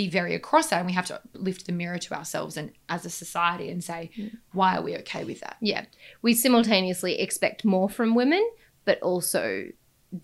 be 0.02 0.08
very 0.20 0.34
across 0.34 0.68
that 0.70 0.78
and 0.82 0.88
we 0.88 0.94
have 0.94 1.06
to 1.14 1.20
lift 1.34 1.66
the 1.66 1.74
mirror 1.82 1.98
to 1.98 2.14
ourselves 2.14 2.56
and 2.58 2.72
as 2.88 3.02
a 3.06 3.10
society 3.10 3.68
and 3.74 3.84
say, 3.84 4.02
Mm. 4.18 4.32
why 4.54 4.70
are 4.78 4.82
we 4.88 4.96
okay 5.02 5.24
with 5.26 5.40
that? 5.42 5.58
Yeah, 5.62 5.84
we 6.22 6.34
simultaneously 6.34 7.20
expect 7.20 7.66
more 7.66 7.90
from 7.90 8.16
women, 8.16 8.44
but 8.86 8.98
also 9.02 9.44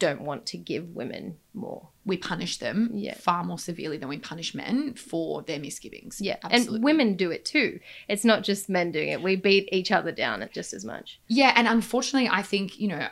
don't 0.05 0.22
want 0.22 0.46
to 0.51 0.58
give 0.58 0.96
women 0.96 1.38
more. 1.53 1.89
We 2.05 2.17
punish 2.17 2.58
them 2.60 2.77
Yeah. 2.94 3.15
far 3.15 3.44
more 3.44 3.60
severely 3.60 3.98
than 3.98 4.10
we 4.10 4.17
punish 4.17 4.55
men 4.55 4.94
for 4.96 5.41
their 5.44 5.60
misgivings. 5.60 6.20
Yeah, 6.22 6.38
Absolutely. 6.44 6.75
and 6.75 6.84
women 6.84 7.15
do 7.17 7.29
it 7.32 7.44
too. 7.46 7.79
It's 8.08 8.25
not 8.25 8.44
just 8.44 8.70
men 8.70 8.91
doing 8.91 9.10
it. 9.10 9.22
We 9.22 9.36
beat 9.36 9.67
each 9.72 9.91
other 9.91 10.12
down 10.13 10.48
just 10.53 10.72
as 10.74 10.84
much. 10.86 11.20
Yeah, 11.27 11.51
and 11.58 11.67
unfortunately, 11.67 12.29
I 12.29 12.41
think 12.51 12.79
you 12.79 12.88
know, 12.88 13.08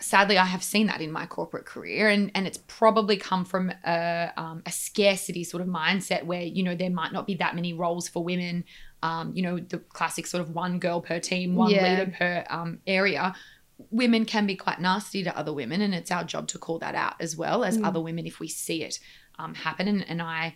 sadly, 0.00 0.38
I 0.38 0.44
have 0.44 0.62
seen 0.62 0.86
that 0.88 1.00
in 1.00 1.12
my 1.12 1.26
corporate 1.26 1.66
career, 1.66 2.08
and 2.08 2.30
and 2.34 2.46
it's 2.46 2.58
probably 2.66 3.16
come 3.16 3.44
from 3.44 3.72
a 3.86 4.30
um, 4.36 4.62
a 4.66 4.70
scarcity 4.72 5.44
sort 5.44 5.60
of 5.62 5.68
mindset 5.68 6.24
where 6.24 6.42
you 6.42 6.62
know 6.62 6.74
there 6.74 6.90
might 6.90 7.12
not 7.12 7.26
be 7.26 7.34
that 7.36 7.54
many 7.54 7.72
roles 7.72 8.08
for 8.08 8.24
women. 8.24 8.64
Um, 9.02 9.32
you 9.34 9.42
know, 9.42 9.58
the 9.58 9.78
classic 9.78 10.26
sort 10.26 10.40
of 10.40 10.54
one 10.54 10.78
girl 10.78 11.00
per 11.02 11.20
team, 11.20 11.54
one 11.56 11.70
Yeah. 11.70 11.82
leader 11.82 12.12
per 12.18 12.44
um, 12.48 12.80
area. 12.86 13.34
Women 13.90 14.24
can 14.24 14.46
be 14.46 14.56
quite 14.56 14.80
nasty 14.80 15.22
to 15.24 15.36
other 15.36 15.52
women, 15.52 15.80
and 15.82 15.94
it's 15.94 16.10
our 16.10 16.24
job 16.24 16.48
to 16.48 16.58
call 16.58 16.78
that 16.78 16.94
out 16.94 17.14
as 17.20 17.36
well 17.36 17.64
as 17.64 17.76
Mm. 17.76 17.86
other 17.86 18.00
women 18.00 18.26
if 18.26 18.40
we 18.40 18.48
see 18.48 18.82
it 18.82 18.98
um, 19.38 19.54
happen. 19.54 19.88
And, 19.88 20.08
and 20.08 20.22
I 20.22 20.54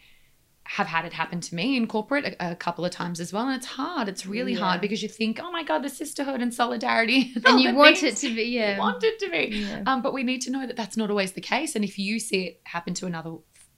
have 0.76 0.86
had 0.86 1.06
it 1.06 1.14
happen 1.14 1.40
to 1.40 1.54
me 1.54 1.78
in 1.78 1.86
corporate 1.86 2.26
a, 2.38 2.50
a 2.52 2.54
couple 2.54 2.84
of 2.84 2.90
times 2.90 3.20
as 3.20 3.32
well. 3.32 3.46
And 3.46 3.56
it's 3.56 3.64
hard. 3.64 4.06
It's 4.06 4.26
really 4.26 4.52
Yeah. 4.52 4.58
hard 4.60 4.80
because 4.82 5.02
you 5.02 5.08
think, 5.08 5.40
oh 5.42 5.50
my 5.50 5.62
God, 5.62 5.82
the 5.82 5.88
sisterhood 5.88 6.42
and 6.42 6.52
solidarity. 6.52 7.32
and 7.46 7.58
you 7.58 7.74
want 7.74 8.02
it 8.02 8.16
to 8.18 8.34
be 8.34 8.42
you 8.42 8.60
yeah 8.60 8.78
want 8.78 9.02
it 9.02 9.18
to 9.20 9.30
be. 9.30 9.56
Yeah. 9.56 9.82
Um, 9.86 10.02
but 10.02 10.12
we 10.12 10.22
need 10.24 10.42
to 10.42 10.50
know 10.50 10.66
that 10.66 10.76
that's 10.76 10.96
not 10.98 11.08
always 11.08 11.32
the 11.32 11.40
case. 11.40 11.74
And 11.74 11.84
if 11.84 11.98
you 11.98 12.20
see 12.20 12.42
it 12.48 12.60
happen 12.64 12.92
to 12.94 13.06
another 13.06 13.36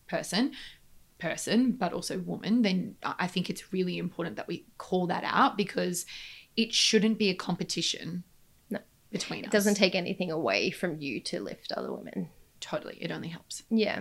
person, 0.08 0.50
person, 1.20 1.72
but 1.72 1.92
also 1.92 2.18
woman, 2.18 2.62
then 2.62 2.96
I 3.04 3.28
think 3.28 3.50
it's 3.50 3.72
really 3.72 3.96
important 3.96 4.34
that 4.36 4.48
we 4.48 4.66
call 4.76 5.06
that 5.08 5.22
out 5.24 5.56
because 5.56 6.06
it 6.56 6.74
shouldn't 6.74 7.18
be 7.18 7.28
a 7.30 7.34
competition 7.34 8.24
No. 8.68 8.80
between 9.12 9.44
us. 9.44 9.46
it 9.46 9.52
doesn't 9.52 9.74
take 9.76 9.94
anything 9.94 10.32
away 10.32 10.70
from 10.72 10.98
you 11.00 11.20
to 11.20 11.40
lift 11.40 11.70
other 11.70 11.92
women 11.92 12.30
totally. 12.60 12.98
It 13.00 13.10
only 13.10 13.28
helps. 13.28 13.62
Yeah. 13.70 14.00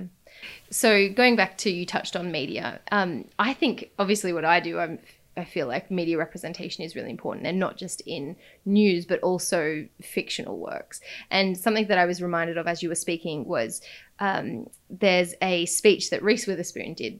So 0.69 1.09
going 1.09 1.35
back 1.35 1.57
to 1.59 1.69
you 1.69 1.85
touched 1.85 2.15
on 2.15 2.31
media. 2.31 2.79
Um, 2.91 3.25
I 3.37 3.53
think 3.53 3.91
obviously 3.97 4.33
what 4.33 4.45
I 4.45 4.59
do, 4.59 4.79
I'm, 4.79 4.99
I 5.37 5.45
feel 5.45 5.67
like 5.67 5.89
media 5.89 6.17
representation 6.17 6.83
is 6.83 6.95
really 6.95 7.09
important, 7.09 7.47
and 7.47 7.59
not 7.59 7.77
just 7.77 8.01
in 8.05 8.35
news, 8.65 9.05
but 9.05 9.19
also 9.21 9.87
fictional 10.01 10.59
works. 10.59 10.99
And 11.31 11.57
something 11.57 11.87
that 11.87 11.97
I 11.97 12.05
was 12.05 12.21
reminded 12.21 12.57
of 12.57 12.67
as 12.67 12.83
you 12.83 12.89
were 12.89 12.95
speaking 12.95 13.45
was 13.45 13.81
um, 14.19 14.67
there's 14.89 15.33
a 15.41 15.65
speech 15.65 16.09
that 16.09 16.23
Reese 16.23 16.45
Witherspoon 16.45 16.93
did 16.93 17.19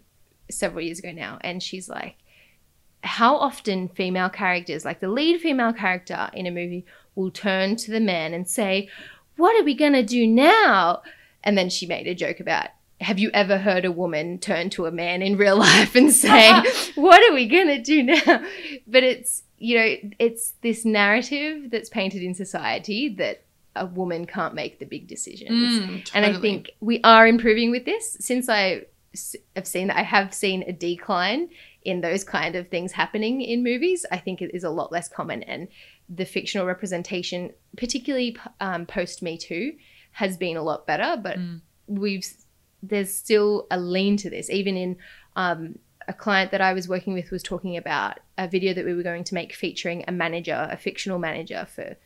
several 0.51 0.83
years 0.83 0.99
ago 0.99 1.11
now, 1.11 1.37
and 1.41 1.63
she's 1.63 1.87
like, 1.87 2.17
how 3.01 3.37
often 3.37 3.87
female 3.87 4.29
characters, 4.29 4.83
like 4.83 4.99
the 4.99 5.09
lead 5.09 5.39
female 5.39 5.73
character 5.73 6.29
in 6.33 6.45
a 6.45 6.51
movie, 6.51 6.85
will 7.15 7.31
turn 7.31 7.75
to 7.77 7.91
the 7.91 7.99
man 7.99 8.33
and 8.33 8.47
say, 8.47 8.89
What 9.37 9.59
are 9.59 9.63
we 9.63 9.73
going 9.73 9.93
to 9.93 10.03
do 10.03 10.27
now? 10.27 11.01
And 11.43 11.57
then 11.57 11.69
she 11.69 11.85
made 11.85 12.07
a 12.07 12.15
joke 12.15 12.39
about, 12.39 12.69
Have 13.01 13.17
you 13.19 13.29
ever 13.33 13.57
heard 13.57 13.85
a 13.85 13.91
woman 13.91 14.39
turn 14.39 14.69
to 14.71 14.85
a 14.85 14.91
man 14.91 15.21
in 15.21 15.37
real 15.37 15.57
life 15.69 15.95
and 15.95 16.11
say, 16.13 16.51
What 16.95 17.21
are 17.29 17.33
we 17.33 17.47
going 17.47 17.67
to 17.67 17.81
do 17.81 18.03
now? 18.03 18.43
But 18.87 19.03
it's, 19.03 19.43
you 19.57 19.77
know, 19.77 19.95
it's 20.19 20.53
this 20.61 20.85
narrative 20.85 21.69
that's 21.71 21.89
painted 21.89 22.21
in 22.23 22.33
society 22.33 23.09
that 23.15 23.43
a 23.75 23.85
woman 23.85 24.25
can't 24.25 24.53
make 24.53 24.79
the 24.79 24.85
big 24.85 25.07
decisions. 25.07 25.79
Mm, 25.79 26.11
And 26.13 26.25
I 26.25 26.39
think 26.39 26.71
we 26.81 26.99
are 27.03 27.25
improving 27.27 27.71
with 27.71 27.85
this. 27.85 28.17
Since 28.19 28.49
I 28.49 28.83
have 29.55 29.67
seen 29.67 29.87
that, 29.87 29.97
I 29.97 30.03
have 30.03 30.33
seen 30.33 30.63
a 30.63 30.73
decline 30.73 31.49
in 31.83 32.01
those 32.01 32.23
kind 32.25 32.55
of 32.55 32.67
things 32.67 32.91
happening 32.91 33.41
in 33.41 33.63
movies. 33.63 34.05
I 34.11 34.17
think 34.17 34.41
it 34.41 34.53
is 34.53 34.63
a 34.65 34.69
lot 34.69 34.91
less 34.91 35.07
common, 35.07 35.43
and 35.43 35.67
the 36.09 36.25
fictional 36.25 36.65
representation, 36.67 37.51
particularly 37.77 38.35
um, 38.59 38.85
post 38.85 39.21
Me 39.21 39.37
Too, 39.37 39.73
has 40.11 40.35
been 40.35 40.57
a 40.57 40.63
lot 40.63 40.85
better. 40.85 41.15
But 41.21 41.37
Mm. 41.37 41.61
we've 41.87 42.25
there's 42.81 43.13
still 43.13 43.67
a 43.71 43.79
lean 43.79 44.17
to 44.17 44.29
this, 44.29 44.49
even 44.49 44.77
in. 44.77 44.97
Um, 45.35 45.79
a 46.07 46.13
client 46.13 46.49
that 46.49 46.59
I 46.59 46.73
was 46.73 46.89
working 46.89 47.13
with 47.13 47.29
was 47.29 47.43
talking 47.43 47.77
about 47.77 48.19
a 48.35 48.47
video 48.47 48.73
that 48.73 48.83
we 48.83 48.95
were 48.95 49.03
going 49.03 49.23
to 49.25 49.35
make 49.35 49.53
featuring 49.53 50.03
a 50.07 50.11
manager, 50.11 50.67
a 50.71 50.75
fictional 50.75 51.19
manager 51.19 51.67
for 51.75 51.97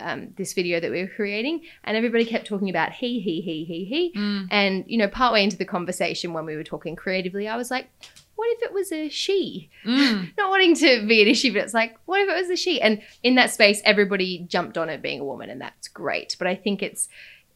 um, 0.00 0.28
this 0.36 0.52
video 0.52 0.80
that 0.80 0.90
we 0.90 1.02
were 1.02 1.08
creating, 1.08 1.62
and 1.84 1.96
everybody 1.96 2.24
kept 2.24 2.46
talking 2.46 2.70
about 2.70 2.92
he, 2.92 3.20
he, 3.20 3.40
he, 3.40 3.64
he, 3.64 3.84
he. 3.84 4.12
Mm. 4.16 4.48
And 4.50 4.84
you 4.86 4.98
know, 4.98 5.08
partway 5.08 5.42
into 5.42 5.56
the 5.56 5.64
conversation, 5.64 6.32
when 6.32 6.46
we 6.46 6.56
were 6.56 6.64
talking 6.64 6.96
creatively, 6.96 7.48
I 7.48 7.56
was 7.56 7.70
like, 7.70 7.88
"What 8.36 8.48
if 8.56 8.62
it 8.62 8.72
was 8.72 8.92
a 8.92 9.08
she?" 9.08 9.70
Mm. 9.84 10.30
Not 10.38 10.50
wanting 10.50 10.74
to 10.76 11.06
be 11.06 11.22
an 11.22 11.28
issue, 11.28 11.52
but 11.52 11.62
it's 11.62 11.74
like, 11.74 11.96
"What 12.06 12.20
if 12.20 12.28
it 12.28 12.40
was 12.40 12.50
a 12.50 12.56
she?" 12.56 12.80
And 12.80 13.02
in 13.22 13.34
that 13.34 13.50
space, 13.50 13.82
everybody 13.84 14.46
jumped 14.48 14.78
on 14.78 14.88
it 14.88 15.02
being 15.02 15.20
a 15.20 15.24
woman, 15.24 15.50
and 15.50 15.60
that's 15.60 15.88
great. 15.88 16.36
But 16.38 16.46
I 16.46 16.54
think 16.54 16.82
it's 16.82 17.08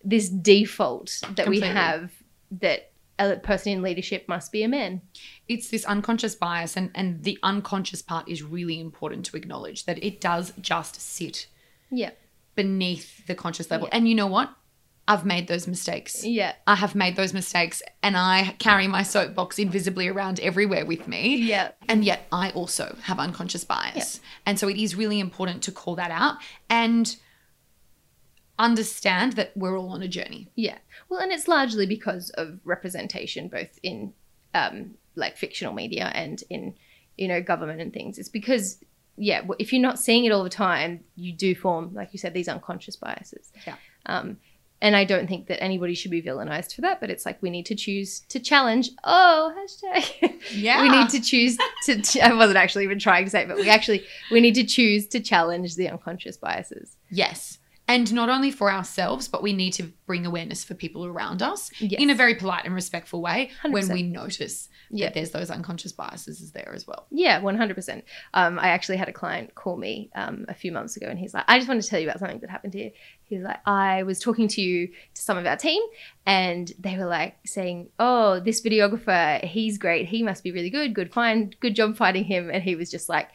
this 0.02 0.28
default 0.28 1.22
that 1.36 1.48
we 1.48 1.60
have 1.60 2.10
that 2.60 2.90
a 3.18 3.36
person 3.36 3.72
in 3.72 3.82
leadership 3.82 4.28
must 4.28 4.50
be 4.50 4.62
a 4.64 4.68
man. 4.68 5.00
it's 5.48 5.68
this 5.68 5.84
unconscious 5.84 6.34
bias 6.34 6.76
and 6.76 6.90
and 6.94 7.22
the 7.22 7.38
unconscious 7.42 8.02
part 8.02 8.28
is 8.28 8.42
really 8.42 8.80
important 8.80 9.24
to 9.26 9.36
acknowledge 9.36 9.84
that 9.86 10.02
it 10.02 10.20
does 10.20 10.52
just 10.60 11.00
sit 11.00 11.46
Yeah, 11.90 12.10
beneath 12.56 13.26
the 13.26 13.34
conscious 13.34 13.70
level. 13.70 13.88
Yeah. 13.88 13.96
and 13.96 14.08
you 14.08 14.14
know 14.14 14.26
what? 14.26 14.50
I've 15.06 15.26
made 15.26 15.48
those 15.48 15.66
mistakes. 15.68 16.24
Yeah, 16.24 16.54
i 16.66 16.74
have 16.76 16.94
made 16.94 17.14
those 17.14 17.34
mistakes 17.34 17.82
and 18.02 18.16
i 18.16 18.56
carry 18.58 18.88
my 18.88 19.02
soapbox 19.02 19.58
invisibly 19.58 20.08
around 20.08 20.40
everywhere 20.40 20.84
with 20.86 21.06
me. 21.06 21.36
Yeah, 21.36 21.72
and 21.88 22.04
yet 22.04 22.26
i 22.32 22.50
also 22.50 22.96
have 23.02 23.18
unconscious 23.18 23.64
bias. 23.64 24.20
And 24.46 24.58
so 24.58 24.66
it 24.68 24.76
is 24.78 24.96
really 24.96 25.20
important 25.20 25.62
to 25.64 25.72
call 25.72 25.94
that 25.96 26.10
out. 26.10 26.36
And 26.70 27.14
understand 28.58 29.32
that 29.34 29.52
we're 29.56 29.76
all 29.76 29.90
on 29.90 30.02
a 30.02 30.08
journey 30.08 30.48
yeah. 30.54 30.78
Well, 31.08 31.20
and 31.20 31.32
it's 31.32 31.48
largely 31.48 31.86
because 31.86 32.30
of 32.30 32.58
representation, 32.64 33.48
both 33.48 33.78
in 33.82 34.12
um, 34.54 34.94
like 35.16 35.36
fictional 35.36 35.74
media 35.74 36.10
and 36.14 36.42
in 36.50 36.74
you 37.16 37.28
know 37.28 37.42
government 37.42 37.80
and 37.80 37.92
things. 37.92 38.18
It's 38.18 38.28
because 38.28 38.78
yeah, 39.16 39.42
if 39.58 39.72
you're 39.72 39.82
not 39.82 39.98
seeing 39.98 40.24
it 40.24 40.32
all 40.32 40.42
the 40.42 40.50
time, 40.50 41.04
you 41.14 41.32
do 41.32 41.54
form, 41.54 41.94
like 41.94 42.12
you 42.12 42.18
said, 42.18 42.34
these 42.34 42.48
unconscious 42.48 42.96
biases. 42.96 43.52
Yeah. 43.66 43.76
Um, 44.06 44.38
and 44.82 44.96
I 44.96 45.04
don't 45.04 45.28
think 45.28 45.46
that 45.46 45.62
anybody 45.62 45.94
should 45.94 46.10
be 46.10 46.20
villainized 46.20 46.74
for 46.74 46.82
that, 46.82 47.00
but 47.00 47.08
it's 47.10 47.24
like 47.24 47.40
we 47.40 47.48
need 47.48 47.64
to 47.66 47.74
choose 47.74 48.20
to 48.28 48.40
challenge. 48.40 48.90
Oh, 49.04 49.54
hashtag. 49.56 50.34
yeah 50.52 50.82
we 50.82 50.90
need 50.90 51.08
to 51.10 51.20
choose 51.20 51.56
to. 51.84 52.02
ch- 52.02 52.18
I 52.18 52.34
wasn't 52.34 52.58
actually 52.58 52.84
even 52.84 52.98
trying 52.98 53.24
to 53.24 53.30
say 53.30 53.42
it, 53.42 53.48
but 53.48 53.56
we 53.56 53.70
actually 53.70 54.04
we 54.30 54.40
need 54.40 54.56
to 54.56 54.64
choose 54.64 55.06
to 55.08 55.20
challenge 55.20 55.76
the 55.76 55.88
unconscious 55.88 56.36
biases. 56.36 56.96
Yes. 57.10 57.58
And 57.86 58.10
not 58.14 58.30
only 58.30 58.50
for 58.50 58.72
ourselves, 58.72 59.28
but 59.28 59.42
we 59.42 59.52
need 59.52 59.72
to 59.74 59.84
bring 60.06 60.24
awareness 60.24 60.64
for 60.64 60.72
people 60.74 61.04
around 61.04 61.42
us 61.42 61.70
Yes. 61.80 62.00
in 62.00 62.08
a 62.08 62.14
very 62.14 62.34
polite 62.34 62.64
and 62.64 62.74
respectful 62.74 63.20
way 63.20 63.50
when 63.62 63.72
100%. 63.84 63.92
we 63.92 64.02
notice 64.02 64.70
Yeah. 64.90 65.06
that 65.06 65.14
there's 65.14 65.32
those 65.32 65.50
unconscious 65.50 65.92
biases 65.92 66.40
is 66.40 66.52
there 66.52 66.72
as 66.74 66.86
well. 66.86 67.06
Yeah, 67.10 67.40
one 67.40 67.56
hundred 67.58 67.74
percent. 67.74 68.04
Um, 68.32 68.58
I 68.58 68.68
actually 68.68 68.96
had 68.96 69.08
a 69.08 69.12
client 69.12 69.54
call 69.54 69.76
me 69.76 70.10
um, 70.14 70.46
a 70.48 70.54
few 70.54 70.72
months 70.72 70.96
ago, 70.96 71.08
and 71.08 71.18
he's 71.18 71.34
like, 71.34 71.44
"I 71.46 71.58
just 71.58 71.68
wanted 71.68 71.82
to 71.82 71.88
tell 71.88 72.00
you 72.00 72.06
about 72.08 72.20
something 72.20 72.38
that 72.40 72.48
happened 72.50 72.72
here." 72.74 72.90
He's 73.24 73.42
like, 73.42 73.60
"I 73.66 74.02
was 74.04 74.18
talking 74.18 74.48
to 74.48 74.62
you 74.62 74.86
to 74.88 75.22
some 75.22 75.36
of 75.36 75.44
our 75.46 75.56
team, 75.56 75.82
and 76.24 76.72
they 76.78 76.96
were 76.96 77.06
like 77.06 77.36
saying, 77.44 77.88
oh, 77.98 78.40
this 78.40 78.62
videographer, 78.62 79.42
he's 79.44 79.76
great. 79.78 80.06
He 80.08 80.22
must 80.22 80.42
be 80.44 80.52
really 80.52 80.70
good. 80.70 80.94
Good 80.94 81.12
find. 81.12 81.54
Good 81.60 81.74
job 81.74 81.96
finding 81.96 82.24
him." 82.24 82.50
And 82.50 82.62
he 82.62 82.76
was 82.76 82.90
just 82.90 83.08
like, 83.08 83.28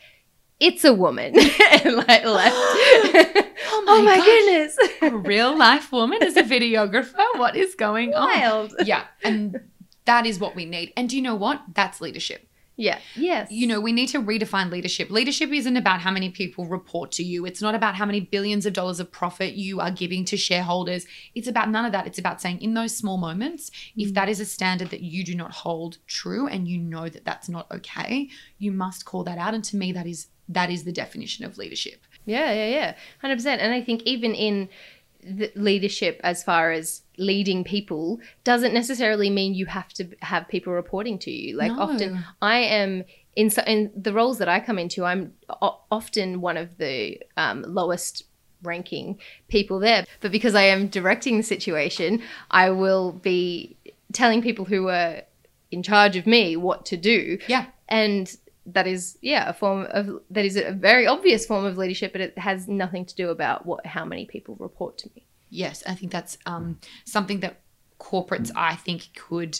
"It's 0.59 0.83
a 0.83 0.93
woman," 0.93 1.35
and 1.71 1.95
like 1.95 2.25
left. 2.25 2.55
Oh 2.55 3.45
oh 3.87 4.01
my 4.03 4.19
oh 4.19 4.25
goodness! 4.25 4.77
A 5.01 5.15
real 5.15 5.57
life 5.57 5.91
woman 5.91 6.21
as 6.23 6.37
a 6.37 6.43
videographer. 6.43 7.25
What 7.37 7.55
is 7.55 7.75
going 7.75 8.13
on? 8.13 8.27
Wild. 8.27 8.75
Yeah. 8.83 9.05
And 9.23 9.59
that 10.05 10.25
is 10.25 10.39
what 10.39 10.55
we 10.55 10.65
need. 10.65 10.93
And 10.97 11.09
do 11.09 11.15
you 11.15 11.21
know 11.21 11.35
what? 11.35 11.61
That's 11.73 12.01
leadership. 12.01 12.49
Yeah. 12.79 12.99
Yes. 13.17 13.51
You 13.51 13.67
know, 13.67 13.81
we 13.81 13.91
need 13.91 14.07
to 14.07 14.21
redefine 14.21 14.71
leadership. 14.71 15.09
Leadership 15.09 15.51
isn't 15.51 15.75
about 15.75 15.99
how 15.99 16.11
many 16.11 16.29
people 16.29 16.65
report 16.65 17.11
to 17.13 17.23
you. 17.23 17.45
It's 17.45 17.61
not 17.61 17.75
about 17.75 17.95
how 17.95 18.05
many 18.05 18.21
billions 18.21 18.65
of 18.65 18.71
dollars 18.71 19.01
of 19.01 19.11
profit 19.11 19.55
you 19.55 19.81
are 19.81 19.91
giving 19.91 20.23
to 20.25 20.37
shareholders. 20.37 21.05
It's 21.35 21.49
about 21.49 21.69
none 21.69 21.83
of 21.83 21.91
that. 21.91 22.07
It's 22.07 22.19
about 22.19 22.39
saying 22.41 22.61
in 22.61 22.75
those 22.75 22.95
small 22.95 23.17
moments, 23.17 23.69
if 23.97 24.11
mm. 24.11 24.13
that 24.13 24.29
is 24.29 24.39
a 24.39 24.45
standard 24.45 24.91
that 24.91 25.01
you 25.01 25.25
do 25.25 25.35
not 25.35 25.51
hold 25.51 25.97
true 26.07 26.47
and 26.47 26.69
you 26.69 26.77
know 26.77 27.09
that 27.09 27.25
that's 27.25 27.49
not 27.49 27.69
okay, 27.69 28.29
you 28.59 28.71
must 28.71 29.03
call 29.03 29.25
that 29.25 29.37
out. 29.37 29.53
And 29.53 29.63
to 29.65 29.75
me, 29.75 29.91
that 29.91 30.07
is 30.07 30.27
that 30.49 30.69
is 30.69 30.83
the 30.83 30.91
definition 30.91 31.45
of 31.45 31.57
leadership. 31.57 32.01
Yeah, 32.25 32.51
yeah, 32.51 32.67
yeah, 32.67 32.95
hundred 33.21 33.37
percent. 33.37 33.61
And 33.61 33.73
I 33.73 33.81
think 33.81 34.01
even 34.03 34.33
in 34.35 34.69
the 35.23 35.51
leadership, 35.55 36.19
as 36.23 36.43
far 36.43 36.71
as 36.71 37.01
leading 37.17 37.63
people, 37.63 38.19
doesn't 38.43 38.73
necessarily 38.73 39.29
mean 39.29 39.53
you 39.53 39.65
have 39.67 39.89
to 39.93 40.07
have 40.21 40.47
people 40.47 40.73
reporting 40.73 41.19
to 41.19 41.31
you. 41.31 41.57
Like 41.57 41.71
No. 41.73 41.81
often, 41.81 42.23
I 42.41 42.57
am 42.59 43.03
in 43.35 43.49
so, 43.49 43.61
in 43.63 43.91
the 43.95 44.13
roles 44.13 44.37
that 44.39 44.49
I 44.49 44.59
come 44.59 44.79
into. 44.79 45.05
I'm 45.05 45.33
often 45.91 46.41
one 46.41 46.57
of 46.57 46.77
the 46.77 47.19
um, 47.37 47.63
lowest 47.67 48.23
ranking 48.63 49.17
people 49.47 49.79
there, 49.79 50.05
but 50.19 50.31
because 50.31 50.55
I 50.55 50.63
am 50.63 50.87
directing 50.87 51.37
the 51.37 51.43
situation, 51.43 52.21
I 52.51 52.71
will 52.71 53.11
be 53.13 53.77
telling 54.13 54.41
people 54.41 54.65
who 54.65 54.89
are 54.89 55.21
in 55.71 55.83
charge 55.83 56.15
of 56.15 56.25
me 56.25 56.57
what 56.57 56.85
to 56.87 56.97
do 56.97 57.37
Yeah. 57.47 57.65
and 57.87 58.35
that 58.73 58.87
is 58.87 59.17
yeah 59.21 59.49
a 59.49 59.53
form 59.53 59.87
of 59.91 60.21
that 60.29 60.45
is 60.45 60.55
a 60.55 60.71
very 60.71 61.07
obvious 61.07 61.45
form 61.45 61.65
of 61.65 61.77
leadership 61.77 62.11
but 62.11 62.21
it 62.21 62.37
has 62.37 62.67
nothing 62.67 63.05
to 63.05 63.15
do 63.15 63.29
about 63.29 63.65
what 63.65 63.85
how 63.85 64.05
many 64.05 64.25
people 64.25 64.55
report 64.59 64.97
to 64.99 65.09
me. 65.15 65.25
Yes, 65.49 65.83
I 65.87 65.95
think 65.95 66.11
that's 66.11 66.37
um, 66.45 66.79
something 67.05 67.39
that 67.39 67.61
corporates, 67.99 68.51
I 68.55 68.75
think, 68.75 69.09
could 69.15 69.59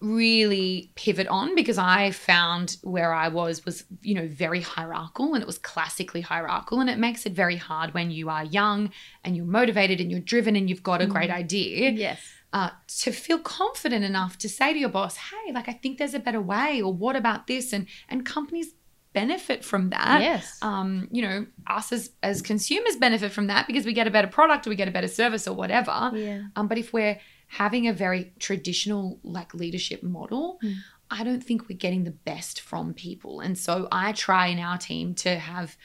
really 0.00 0.92
pivot 0.94 1.26
on 1.26 1.56
because 1.56 1.76
I 1.76 2.12
found 2.12 2.76
where 2.82 3.12
I 3.12 3.28
was 3.28 3.64
was 3.64 3.82
you 4.00 4.14
know 4.14 4.28
very 4.28 4.60
hierarchical 4.60 5.34
and 5.34 5.42
it 5.42 5.46
was 5.46 5.58
classically 5.58 6.20
hierarchical 6.20 6.78
and 6.78 6.88
it 6.88 6.98
makes 6.98 7.26
it 7.26 7.32
very 7.32 7.56
hard 7.56 7.94
when 7.94 8.12
you 8.12 8.30
are 8.30 8.44
young 8.44 8.92
and 9.24 9.36
you're 9.36 9.44
motivated 9.44 10.00
and 10.00 10.08
you're 10.08 10.20
driven 10.20 10.54
and 10.54 10.70
you've 10.70 10.84
got 10.84 11.02
a 11.02 11.06
great 11.06 11.30
idea 11.30 11.90
yes 11.90 12.20
uh, 12.52 12.70
to 13.02 13.12
feel 13.12 13.38
confident 13.38 14.04
enough 14.04 14.38
to 14.38 14.48
say 14.48 14.72
to 14.72 14.78
your 14.78 14.88
boss, 14.88 15.16
"Hey, 15.16 15.52
like 15.52 15.68
I 15.68 15.72
think 15.72 15.98
there's 15.98 16.14
a 16.14 16.18
better 16.18 16.40
way," 16.40 16.80
or 16.82 16.92
"What 16.92 17.16
about 17.16 17.46
this?" 17.46 17.72
and 17.72 17.86
and 18.08 18.24
companies 18.24 18.74
benefit 19.14 19.64
from 19.64 19.88
that 19.90 20.20
yes 20.20 20.58
um, 20.62 21.08
you 21.10 21.22
know, 21.22 21.46
us 21.66 21.92
as 21.92 22.10
as 22.22 22.42
consumers 22.42 22.96
benefit 22.96 23.32
from 23.32 23.46
that 23.48 23.66
because 23.66 23.84
we 23.86 23.92
get 23.92 24.06
a 24.06 24.10
better 24.10 24.28
product 24.28 24.66
or 24.66 24.70
we 24.70 24.76
get 24.76 24.86
a 24.88 24.92
better 24.92 25.08
service 25.08 25.48
or 25.48 25.54
whatever. 25.54 26.10
yeah 26.14 26.42
Um, 26.56 26.68
but 26.68 26.78
if 26.78 26.92
we're 26.92 27.18
having 27.48 27.88
a 27.88 27.92
very 27.92 28.32
traditional 28.38 29.18
like 29.22 29.54
leadership 29.54 30.02
model, 30.02 30.58
Mm. 30.62 30.76
I 31.10 31.24
don't 31.24 31.42
think 31.42 31.68
we're 31.68 31.78
getting 31.78 32.04
the 32.04 32.10
best 32.10 32.60
from 32.60 32.92
people. 32.92 33.40
And 33.40 33.56
so 33.56 33.88
I 33.90 34.12
try 34.12 34.48
in 34.48 34.58
our 34.58 34.76
team 34.76 35.14
to 35.16 35.38
have 35.38 35.76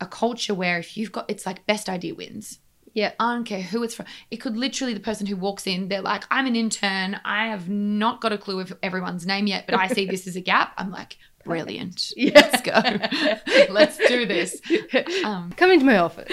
a 0.00 0.06
culture 0.06 0.54
where 0.54 0.76
if 0.78 0.96
you've 0.96 1.12
got, 1.12 1.26
it's 1.30 1.46
like 1.46 1.64
best 1.66 1.88
idea 1.88 2.14
wins. 2.16 2.58
Yeah. 2.96 3.12
I 3.20 3.34
don't 3.34 3.44
care 3.44 3.60
who 3.60 3.82
it's 3.82 3.94
from. 3.94 4.06
It 4.30 4.38
could 4.38 4.56
literally 4.56 4.94
the 4.94 5.00
person 5.00 5.26
who 5.26 5.36
walks 5.36 5.66
in, 5.66 5.88
they're 5.88 6.00
like, 6.00 6.24
I'm 6.30 6.46
an 6.46 6.56
intern. 6.56 7.20
I 7.26 7.48
have 7.48 7.68
not 7.68 8.22
got 8.22 8.32
a 8.32 8.38
clue 8.38 8.58
of 8.58 8.72
everyone's 8.82 9.26
name 9.26 9.46
yet, 9.46 9.66
but 9.66 9.78
I 9.78 9.88
see 9.88 10.06
this 10.06 10.26
as 10.26 10.34
a 10.34 10.40
gap. 10.40 10.72
I'm 10.78 10.90
like, 10.90 11.18
brilliant. 11.44 12.12
Yeah. 12.16 12.32
Let's 12.34 12.62
go. 12.62 12.72
Let's 13.72 13.98
do 13.98 14.24
this. 14.26 14.60
Um, 15.24 15.52
Come 15.56 15.72
into 15.72 15.84
my 15.84 15.98
office. 15.98 16.32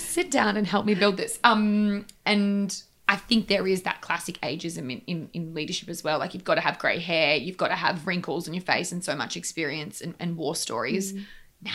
sit 0.00 0.30
down 0.30 0.56
and 0.56 0.66
help 0.66 0.86
me 0.86 0.94
build 0.94 1.18
this. 1.18 1.38
Um, 1.44 2.06
and 2.24 2.82
I 3.06 3.16
think 3.16 3.48
there 3.48 3.66
is 3.66 3.82
that 3.82 4.00
classic 4.00 4.40
ageism 4.40 4.90
in, 4.90 5.02
in, 5.06 5.30
in 5.34 5.54
leadership 5.54 5.90
as 5.90 6.02
well. 6.02 6.18
Like 6.18 6.32
you've 6.32 6.44
got 6.44 6.54
to 6.54 6.60
have 6.62 6.78
grey 6.78 7.00
hair, 7.00 7.36
you've 7.36 7.58
got 7.58 7.68
to 7.68 7.74
have 7.74 8.06
wrinkles 8.06 8.48
on 8.48 8.54
your 8.54 8.62
face 8.62 8.92
and 8.92 9.04
so 9.04 9.14
much 9.14 9.36
experience 9.36 10.00
and, 10.00 10.14
and 10.18 10.38
war 10.38 10.56
stories. 10.56 11.12
Nah. 11.60 11.70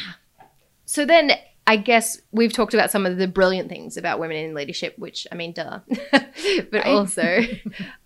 So 0.85 1.05
then 1.05 1.33
I 1.65 1.77
guess 1.77 2.19
we've 2.31 2.51
talked 2.53 2.73
about 2.73 2.91
some 2.91 3.05
of 3.05 3.17
the 3.17 3.27
brilliant 3.27 3.69
things 3.69 3.95
about 3.97 4.19
women 4.19 4.37
in 4.37 4.53
leadership, 4.53 4.97
which 4.97 5.25
I 5.31 5.35
mean, 5.35 5.53
duh. 5.53 5.79
but 6.71 6.85
also, 6.85 7.39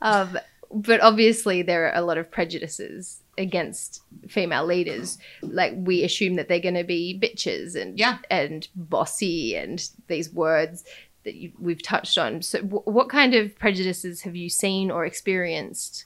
um, 0.02 0.38
but 0.72 1.02
obviously 1.02 1.62
there 1.64 1.88
are 1.88 1.96
a 1.96 2.06
lot 2.06 2.18
of 2.18 2.30
prejudices 2.30 3.22
against 3.38 4.02
female 4.28 4.66
leaders. 4.66 5.18
Like 5.42 5.74
we 5.76 6.04
assume 6.04 6.36
that 6.36 6.48
they're 6.50 6.60
going 6.60 6.76
to 6.76 6.84
be 6.84 7.20
bitches 7.20 7.76
and 7.76 7.98
Yeah. 7.98 8.20
and 8.30 8.68
bossy 8.76 9.56
and 9.56 9.88
these 10.08 10.32
words 10.32 10.84
that 11.24 11.36
you, 11.36 11.52
we've 11.60 11.82
touched 11.82 12.18
on. 12.18 12.42
So, 12.42 12.60
w- 12.62 12.82
what 12.86 13.10
kind 13.10 13.34
of 13.34 13.58
prejudices 13.58 14.22
have 14.22 14.36
you 14.36 14.50
seen 14.50 14.92
or 14.92 15.06
experienced 15.06 16.06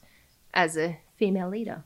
as 0.54 0.78
a 0.78 0.98
female 1.18 1.50
leader? 1.50 1.84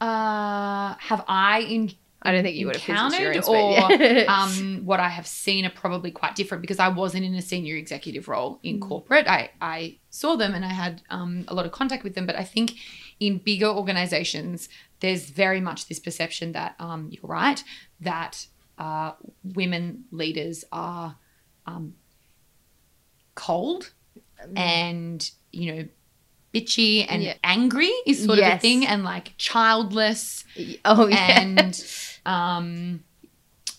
Uh, 0.00 0.94
have 0.98 1.24
I 1.28 1.60
in, 1.60 1.92
I 2.24 2.32
don't 2.32 2.42
think 2.44 2.56
you 2.56 2.66
would 2.66 2.76
have 2.76 2.88
encountered 2.88 3.34
physically 3.34 4.24
or 4.24 4.30
um, 4.30 4.82
what 4.84 5.00
I 5.00 5.08
have 5.08 5.26
seen 5.26 5.66
are 5.66 5.70
probably 5.70 6.10
quite 6.12 6.36
different 6.36 6.60
because 6.60 6.78
I 6.78 6.88
wasn't 6.88 7.24
in 7.24 7.34
a 7.34 7.42
senior 7.42 7.76
executive 7.76 8.28
role 8.28 8.60
in 8.62 8.78
corporate. 8.80 9.26
I, 9.26 9.50
I 9.60 9.98
saw 10.10 10.36
them 10.36 10.54
and 10.54 10.64
I 10.64 10.68
had 10.72 11.02
um, 11.10 11.44
a 11.48 11.54
lot 11.54 11.66
of 11.66 11.72
contact 11.72 12.04
with 12.04 12.14
them, 12.14 12.24
but 12.26 12.36
I 12.36 12.44
think 12.44 12.74
in 13.18 13.38
bigger 13.38 13.66
organizations, 13.66 14.68
there's 15.00 15.30
very 15.30 15.60
much 15.60 15.88
this 15.88 15.98
perception 15.98 16.52
that 16.52 16.76
um, 16.78 17.08
you're 17.10 17.28
right 17.28 17.62
that 18.00 18.46
uh, 18.78 19.12
women 19.42 20.04
leaders 20.12 20.64
are 20.72 21.16
um, 21.66 21.94
cold 23.34 23.92
and 24.56 25.30
you 25.52 25.74
know 25.74 25.88
bitchy 26.52 27.06
and 27.08 27.22
Yeah. 27.22 27.34
angry 27.44 27.92
is 28.06 28.24
sort 28.24 28.38
of 28.38 28.44
a 28.44 28.58
thing 28.58 28.86
and 28.86 29.04
like 29.04 29.32
childless 29.38 30.44
oh 30.84 31.06
yeah. 31.06 31.40
and 31.40 31.74
um, 32.26 33.02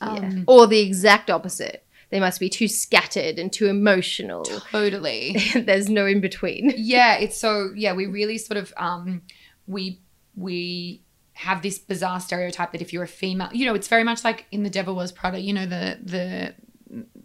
Yeah. 0.02 0.08
um 0.10 0.44
or 0.48 0.68
the 0.68 0.80
exact 0.82 1.30
opposite. 1.30 1.86
They 2.10 2.20
must 2.20 2.40
be 2.40 2.48
too 2.50 2.68
scattered 2.68 3.40
and 3.40 3.52
too 3.52 3.68
emotional. 3.68 4.44
totally 4.44 5.36
There's 5.56 5.90
no 5.90 6.06
in 6.06 6.22
between. 6.22 6.72
yeah 6.78 7.16
it's 7.16 7.38
so 7.38 7.72
yeah 7.76 7.94
we 7.94 8.06
really 8.06 8.38
sort 8.38 8.58
of 8.58 8.74
um 8.78 9.22
we 9.68 10.00
we 10.36 11.02
have 11.34 11.62
this 11.64 11.80
bizarre 11.80 12.20
stereotype 12.20 12.72
that 12.74 12.82
if 12.82 12.94
you're 12.94 13.04
a 13.04 13.08
female 13.08 13.50
you 13.52 13.66
know 13.66 13.74
it's 13.74 13.88
very 13.88 14.04
much 14.04 14.24
like 14.24 14.46
in 14.52 14.62
the 14.62 14.70
devil 14.70 14.96
wears 14.96 15.12
prada 15.12 15.40
you 15.40 15.52
know 15.54 15.66
the 15.66 15.98
the 16.04 16.54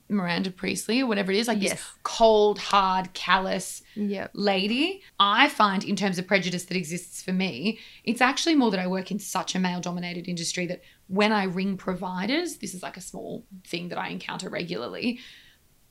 miranda 0.09 0.51
priestly 0.51 1.01
or 1.01 1.07
whatever 1.07 1.31
it 1.33 1.37
is 1.39 1.49
like 1.49 1.61
Yes. 1.61 1.73
this 1.73 1.85
cold 2.03 2.59
hard 2.59 3.13
callous 3.13 3.83
Yeah. 3.95 4.29
lady. 4.33 5.03
I 5.21 5.49
find, 5.49 5.85
in 5.85 5.97
terms 5.97 6.19
of 6.19 6.27
prejudice 6.27 6.65
that 6.65 6.77
exists 6.77 7.21
for 7.23 7.33
me, 7.33 7.79
it's 8.05 8.21
actually 8.21 8.55
more 8.55 8.71
that 8.71 8.81
I 8.81 8.87
work 8.87 9.11
in 9.11 9.19
such 9.19 9.55
a 9.55 9.59
male 9.59 9.81
dominated 9.81 10.27
industry 10.29 10.67
that 10.67 10.81
when 11.09 11.31
I 11.33 11.45
ring 11.45 11.77
providers, 11.77 12.57
this 12.59 12.73
is 12.75 12.83
like 12.83 12.97
a 12.97 13.01
small 13.03 13.45
thing 13.67 13.89
that 13.91 13.99
I 13.99 14.09
encounter 14.09 14.49
regularly. 14.49 15.19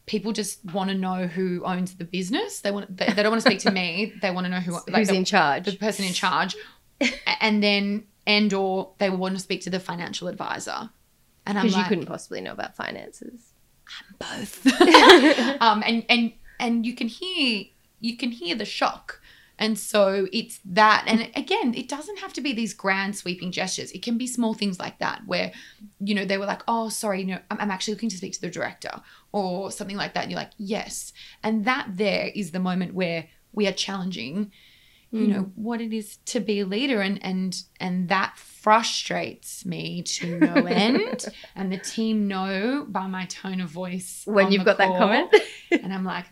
People 0.07 0.31
just 0.31 0.63
want 0.65 0.89
to 0.89 0.95
know 0.95 1.27
who 1.27 1.63
owns 1.65 1.95
the 1.95 2.05
business. 2.05 2.61
They 2.61 2.71
want. 2.71 2.95
They, 2.95 3.07
they 3.07 3.21
don't 3.23 3.31
want 3.31 3.43
to 3.43 3.49
speak 3.49 3.59
to 3.61 3.71
me. 3.71 4.13
They 4.21 4.31
want 4.31 4.45
to 4.45 4.49
know 4.49 4.59
who 4.61 4.71
like, 4.71 4.95
Who's 4.95 5.09
the, 5.09 5.15
in 5.15 5.25
charge? 5.25 5.65
the 5.65 5.75
person 5.75 6.05
in 6.05 6.13
charge, 6.13 6.55
and 7.41 7.61
then 7.61 8.05
and 8.25 8.53
or 8.53 8.91
they 8.99 9.09
want 9.09 9.35
to 9.35 9.41
speak 9.41 9.61
to 9.63 9.69
the 9.69 9.79
financial 9.81 10.27
advisor. 10.29 10.89
And 11.45 11.57
I'm 11.57 11.65
Because 11.65 11.77
you 11.77 11.83
couldn't 11.85 12.05
possibly 12.07 12.39
know 12.41 12.53
about 12.53 12.75
finances. 12.75 13.46
Both. 14.19 14.65
Um 15.61 15.83
and 15.85 16.05
and 16.09 16.33
and 16.59 16.85
you 16.85 16.93
can 16.95 17.07
hear 17.07 17.65
you 17.99 18.17
can 18.17 18.31
hear 18.31 18.55
the 18.55 18.65
shock. 18.65 19.21
And 19.59 19.77
so 19.79 20.27
it's 20.31 20.59
that 20.65 21.03
and 21.07 21.31
again 21.35 21.73
it 21.73 21.87
doesn't 21.89 22.19
have 22.19 22.31
to 22.33 22.41
be 22.41 22.53
these 22.53 22.73
grand 22.75 23.15
sweeping 23.15 23.51
gestures. 23.51 23.91
It 23.91 24.03
can 24.03 24.17
be 24.17 24.27
small 24.27 24.53
things 24.53 24.79
like 24.79 24.99
that 24.99 25.21
where 25.25 25.51
you 25.99 26.13
know 26.13 26.25
they 26.25 26.37
were 26.37 26.45
like 26.45 26.61
oh 26.67 26.89
sorry 26.89 27.21
you 27.21 27.25
know 27.27 27.39
i'm, 27.49 27.59
I'm 27.59 27.71
actually 27.71 27.95
looking 27.95 28.09
to 28.09 28.17
speak 28.17 28.33
to 28.33 28.41
the 28.41 28.51
director 28.51 29.01
or 29.31 29.71
something 29.71 29.97
like 29.97 30.13
that 30.13 30.23
and 30.23 30.31
you're 30.31 30.39
like 30.39 30.51
yes. 30.57 31.11
And 31.43 31.65
that 31.65 31.87
there 31.95 32.27
is 32.35 32.51
the 32.51 32.59
moment 32.59 32.93
where 32.93 33.27
we 33.51 33.67
are 33.67 33.73
challenging 33.73 34.51
you 35.11 35.27
Mm. 35.27 35.29
know 35.29 35.51
what 35.55 35.79
it 35.79 35.93
is 35.93 36.17
to 36.25 36.41
be 36.41 36.59
a 36.59 36.65
leader 36.65 36.99
and 37.01 37.17
and 37.23 37.63
and 37.79 38.09
that 38.09 38.33
frustrates 38.67 39.65
me 39.65 40.01
to 40.03 40.39
no 40.39 40.65
end 40.87 41.23
and 41.55 41.71
the 41.71 41.77
team 41.77 42.27
know 42.27 42.85
by 42.89 43.07
my 43.07 43.25
tone 43.27 43.61
of 43.61 43.69
voice 43.69 44.23
When 44.25 44.51
you've 44.51 44.65
got 44.65 44.77
that 44.77 44.89
comment. 44.97 45.33
and 45.71 45.93
i'm 45.93 46.03
like 46.03 46.25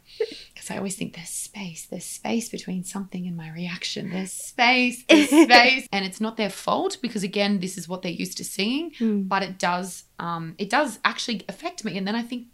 because 0.54 0.70
i 0.70 0.76
always 0.76 0.98
think 0.98 1.16
there's 1.16 1.30
space 1.30 1.86
there's 1.86 2.04
space 2.04 2.50
between 2.50 2.84
something 2.84 3.26
and 3.26 3.38
my 3.38 3.50
reaction 3.52 4.10
there's 4.10 4.34
space 4.34 5.06
there's 5.08 5.30
space 5.50 5.88
and 5.94 6.04
it's 6.04 6.20
not 6.20 6.36
their 6.36 6.50
fault 6.50 6.98
because 7.02 7.24
again 7.24 7.60
this 7.62 7.78
is 7.78 7.88
what 7.88 8.02
they're 8.02 8.12
used 8.24 8.38
to 8.38 8.44
seeing 8.44 8.92
Mm. 9.00 9.28
but 9.30 9.42
it 9.42 9.58
does 9.58 10.04
um 10.20 10.56
it 10.58 10.70
does 10.70 11.00
actually 11.06 11.40
affect 11.54 11.84
me 11.86 11.98
and 11.98 12.06
then 12.08 12.16
i 12.16 12.22
think 12.22 12.48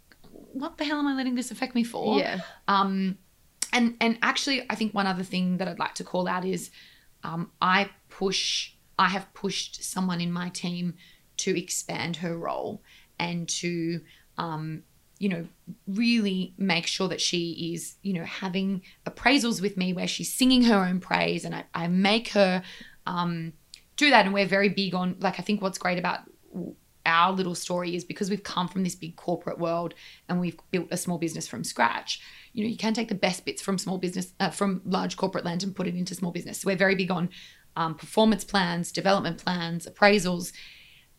what 0.52 0.78
the 0.78 0.84
hell 0.84 0.98
am 0.98 1.06
i 1.08 1.14
letting 1.14 1.34
this 1.34 1.50
affect 1.50 1.74
me 1.74 1.82
for 1.82 2.18
yeah. 2.18 2.40
um, 2.68 3.18
and 3.72 3.96
and 4.00 4.18
actually, 4.22 4.58
I 4.68 4.74
think 4.74 4.92
one 4.92 5.06
other 5.06 5.22
thing 5.22 5.56
that 5.58 5.66
I'd 5.66 5.78
like 5.78 5.94
to 5.94 6.04
call 6.04 6.28
out 6.28 6.44
is 6.44 6.70
um, 7.24 7.50
I 7.62 7.88
push. 8.10 8.74
I 9.02 9.08
have 9.08 9.34
pushed 9.34 9.82
someone 9.82 10.20
in 10.20 10.30
my 10.30 10.48
team 10.50 10.94
to 11.38 11.58
expand 11.58 12.16
her 12.16 12.38
role 12.38 12.82
and 13.18 13.48
to, 13.48 14.00
um, 14.38 14.84
you 15.18 15.28
know, 15.28 15.46
really 15.88 16.54
make 16.56 16.86
sure 16.86 17.08
that 17.08 17.20
she 17.20 17.72
is, 17.74 17.96
you 18.02 18.12
know, 18.12 18.24
having 18.24 18.82
appraisals 19.04 19.60
with 19.60 19.76
me 19.76 19.92
where 19.92 20.06
she's 20.06 20.32
singing 20.32 20.62
her 20.64 20.84
own 20.84 21.00
praise, 21.00 21.44
and 21.44 21.54
I, 21.54 21.64
I 21.74 21.88
make 21.88 22.28
her 22.28 22.62
um, 23.06 23.54
do 23.96 24.10
that. 24.10 24.24
And 24.24 24.32
we're 24.32 24.46
very 24.46 24.68
big 24.68 24.94
on 24.94 25.16
like 25.18 25.40
I 25.40 25.42
think 25.42 25.60
what's 25.60 25.78
great 25.78 25.98
about 25.98 26.20
our 27.04 27.32
little 27.32 27.54
story 27.54 27.96
is 27.96 28.04
because 28.04 28.30
we've 28.30 28.44
come 28.44 28.68
from 28.68 28.84
this 28.84 28.94
big 28.94 29.16
corporate 29.16 29.58
world 29.58 29.94
and 30.28 30.40
we've 30.40 30.56
built 30.70 30.86
a 30.90 30.96
small 30.96 31.18
business 31.18 31.48
from 31.48 31.64
scratch 31.64 32.20
you 32.52 32.62
know 32.62 32.70
you 32.70 32.76
can 32.76 32.94
take 32.94 33.08
the 33.08 33.14
best 33.14 33.44
bits 33.44 33.60
from 33.60 33.76
small 33.76 33.98
business 33.98 34.32
uh, 34.38 34.50
from 34.50 34.80
large 34.84 35.16
corporate 35.16 35.44
land 35.44 35.62
and 35.62 35.74
put 35.74 35.88
it 35.88 35.96
into 35.96 36.14
small 36.14 36.30
business 36.30 36.60
so 36.60 36.66
we're 36.66 36.76
very 36.76 36.94
big 36.94 37.10
on 37.10 37.28
um, 37.76 37.94
performance 37.94 38.44
plans 38.44 38.92
development 38.92 39.42
plans 39.44 39.86
appraisals 39.86 40.52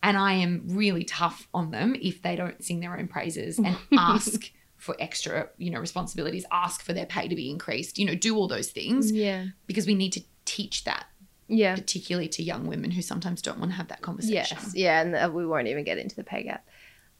and 0.02 0.18
i 0.18 0.34
am 0.34 0.64
really 0.68 1.04
tough 1.04 1.48
on 1.54 1.72
them 1.72 1.96
if 2.02 2.22
they 2.22 2.36
don't 2.36 2.64
sing 2.64 2.80
their 2.80 2.98
own 2.98 3.08
praises 3.08 3.58
and 3.60 3.76
ask 3.98 4.52
for 4.78 4.96
extra 5.00 5.48
you 5.58 5.72
know 5.72 5.80
responsibilities 5.80 6.46
ask 6.52 6.84
for 6.84 6.94
their 6.94 7.06
pay 7.06 7.28
to 7.28 7.36
be 7.36 7.50
increased 7.50 7.98
you 7.98 8.06
know 8.06 8.16
do 8.16 8.36
all 8.36 8.48
those 8.48 8.70
things 8.70 9.12
Yeah. 9.12 9.46
because 9.66 9.88
we 9.88 9.96
need 9.96 10.12
to 10.14 10.22
teach 10.46 10.84
that 10.84 11.06
Yeah. 11.48 11.76
particularly 11.76 12.28
to 12.30 12.44
young 12.44 12.68
women 12.68 12.92
who 12.92 13.02
sometimes 13.02 13.42
don't 13.42 13.60
want 13.60 13.72
to 13.72 13.78
have 13.78 13.88
that 13.88 14.02
conversation 14.02 14.58
Yes. 14.62 14.74
Yeah. 14.76 15.02
And 15.02 15.16
uh, 15.16 15.30
we 15.34 15.46
won't 15.46 15.68
even 15.68 15.84
get 15.86 15.98
into 15.98 16.16
the 16.18 16.24
pay 16.24 16.44
gap. 16.44 16.68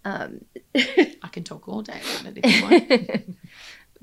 Um, 0.06 0.44
i 0.76 1.30
can 1.32 1.46
talk 1.46 1.70
all 1.70 1.82
day 1.82 2.02
about 2.20 2.36
it 2.38 2.42
if 2.44 2.56
you 2.56 2.62
want 2.64 3.36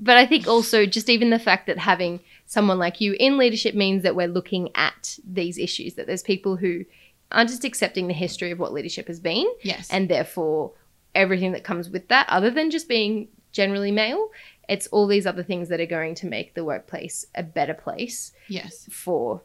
but 0.01 0.17
I 0.17 0.25
think 0.25 0.47
also 0.47 0.85
just 0.85 1.09
even 1.09 1.29
the 1.29 1.39
fact 1.39 1.67
that 1.67 1.77
having 1.77 2.19
someone 2.45 2.79
like 2.79 2.99
you 2.99 3.15
in 3.19 3.37
leadership 3.37 3.75
means 3.75 4.03
that 4.03 4.15
we're 4.15 4.27
looking 4.27 4.69
at 4.75 5.17
these 5.25 5.57
issues, 5.57 5.93
that 5.93 6.07
there's 6.07 6.23
people 6.23 6.57
who 6.57 6.83
aren't 7.31 7.49
just 7.49 7.63
accepting 7.63 8.07
the 8.07 8.13
history 8.13 8.51
of 8.51 8.59
what 8.59 8.73
leadership 8.73 9.07
has 9.07 9.19
been 9.21 9.47
yes 9.63 9.87
and 9.89 10.09
therefore 10.09 10.73
everything 11.15 11.51
that 11.53 11.63
comes 11.63 11.89
with 11.89 12.07
that, 12.09 12.25
other 12.29 12.49
than 12.49 12.71
just 12.71 12.87
being 12.89 13.27
generally 13.51 13.91
male. 13.91 14.29
It's 14.69 14.87
all 14.87 15.07
these 15.07 15.27
other 15.27 15.43
things 15.43 15.67
that 15.69 15.81
are 15.81 15.85
going 15.85 16.15
to 16.15 16.27
make 16.27 16.55
the 16.55 16.63
workplace 16.63 17.25
a 17.35 17.43
better 17.43 17.73
place 17.73 18.31
yes 18.47 18.87
for 18.91 19.41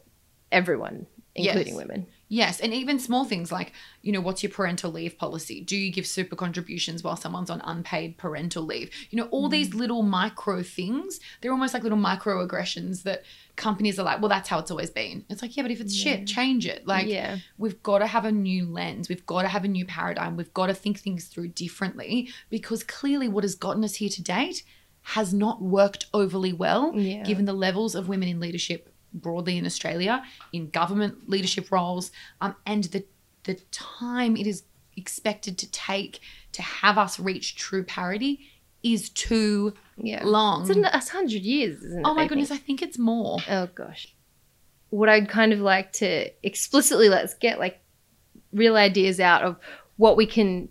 everyone, 0.51 1.05
including 1.35 1.73
Yes. 1.75 1.81
women. 1.83 2.07
Yes, 2.29 2.59
and 2.59 2.73
even 2.73 2.99
small 2.99 3.23
things 3.23 3.51
like, 3.51 3.71
you 4.01 4.11
know, 4.11 4.19
what's 4.19 4.43
your 4.43 4.51
parental 4.51 4.91
leave 4.91 5.17
policy? 5.17 5.61
Do 5.61 5.77
you 5.77 5.91
give 5.91 6.05
super 6.05 6.35
contributions 6.35 7.01
while 7.01 7.15
someone's 7.15 7.49
on 7.49 7.61
unpaid 7.63 8.17
parental 8.17 8.63
leave? 8.63 8.89
You 9.09 9.17
know, 9.17 9.27
all 9.29 9.47
these 9.47 9.69
mm. 9.69 9.75
little 9.75 10.03
micro 10.03 10.61
things, 10.61 11.21
they're 11.41 11.51
almost 11.51 11.73
like 11.73 11.83
little 11.83 11.97
microaggressions 11.97 13.03
that 13.03 13.23
companies 13.55 13.97
are 13.97 14.03
like, 14.03 14.19
well, 14.19 14.29
that's 14.29 14.49
how 14.49 14.59
it's 14.59 14.71
always 14.71 14.89
been. 14.89 15.23
It's 15.29 15.41
like, 15.41 15.55
yeah, 15.55 15.63
but 15.63 15.71
if 15.71 15.79
it's 15.79 15.95
Yeah. 15.95 16.17
shit, 16.17 16.27
change 16.27 16.67
it. 16.67 16.85
Like, 16.85 17.07
yeah, 17.07 17.37
we've 17.57 17.81
got 17.81 17.99
to 17.99 18.07
have 18.07 18.25
a 18.25 18.31
new 18.31 18.65
lens. 18.65 19.07
We've 19.07 19.25
got 19.25 19.43
to 19.43 19.47
have 19.47 19.63
a 19.63 19.69
new 19.69 19.85
paradigm. 19.85 20.35
We've 20.35 20.53
got 20.53 20.67
to 20.67 20.73
think 20.73 20.99
things 20.99 21.25
through 21.25 21.49
differently 21.49 22.29
because 22.49 22.83
clearly 22.83 23.29
what 23.29 23.45
has 23.45 23.55
gotten 23.55 23.83
us 23.85 23.95
here 23.95 24.09
to 24.09 24.21
date 24.21 24.63
has 25.01 25.33
not 25.33 25.61
worked 25.61 26.07
overly 26.13 26.51
well 26.51 26.91
yeah, 26.93 27.23
given 27.23 27.45
the 27.45 27.53
levels 27.53 27.95
of 27.95 28.09
women 28.09 28.27
in 28.27 28.41
leadership 28.41 28.93
broadly 29.13 29.57
in 29.57 29.65
Australia 29.65 30.23
in 30.53 30.69
government 30.69 31.29
leadership 31.29 31.71
roles, 31.71 32.11
um, 32.41 32.55
and 32.65 32.85
the 32.85 33.03
the 33.43 33.55
time 33.71 34.35
it 34.35 34.45
is 34.47 34.63
expected 34.97 35.57
to 35.59 35.71
take 35.71 36.19
to 36.51 36.61
have 36.61 36.97
us 36.97 37.19
reach 37.19 37.55
true 37.55 37.83
parity 37.83 38.39
is 38.83 39.09
too 39.09 39.73
Yeah. 39.97 40.23
long. 40.23 40.61
It's, 40.61 40.69
it's 40.71 41.13
100 41.13 41.41
years, 41.41 41.81
isn't 41.83 41.99
it? 41.99 42.03
oh 42.05 42.13
my 42.13 42.23
I 42.23 42.27
goodness, 42.27 42.49
think? 42.49 42.61
I 42.61 42.63
think 42.63 42.81
it's 42.81 42.97
more. 42.97 43.37
Oh 43.49 43.67
gosh. 43.73 44.13
What 44.89 45.07
I'd 45.09 45.29
kind 45.29 45.53
of 45.53 45.59
like 45.59 45.91
to 45.93 46.29
explicitly 46.45 47.09
let's 47.09 47.33
get 47.35 47.59
like 47.59 47.79
real 48.53 48.75
ideas 48.75 49.19
out 49.19 49.43
of 49.43 49.57
what 49.97 50.17
we 50.17 50.25
can 50.25 50.69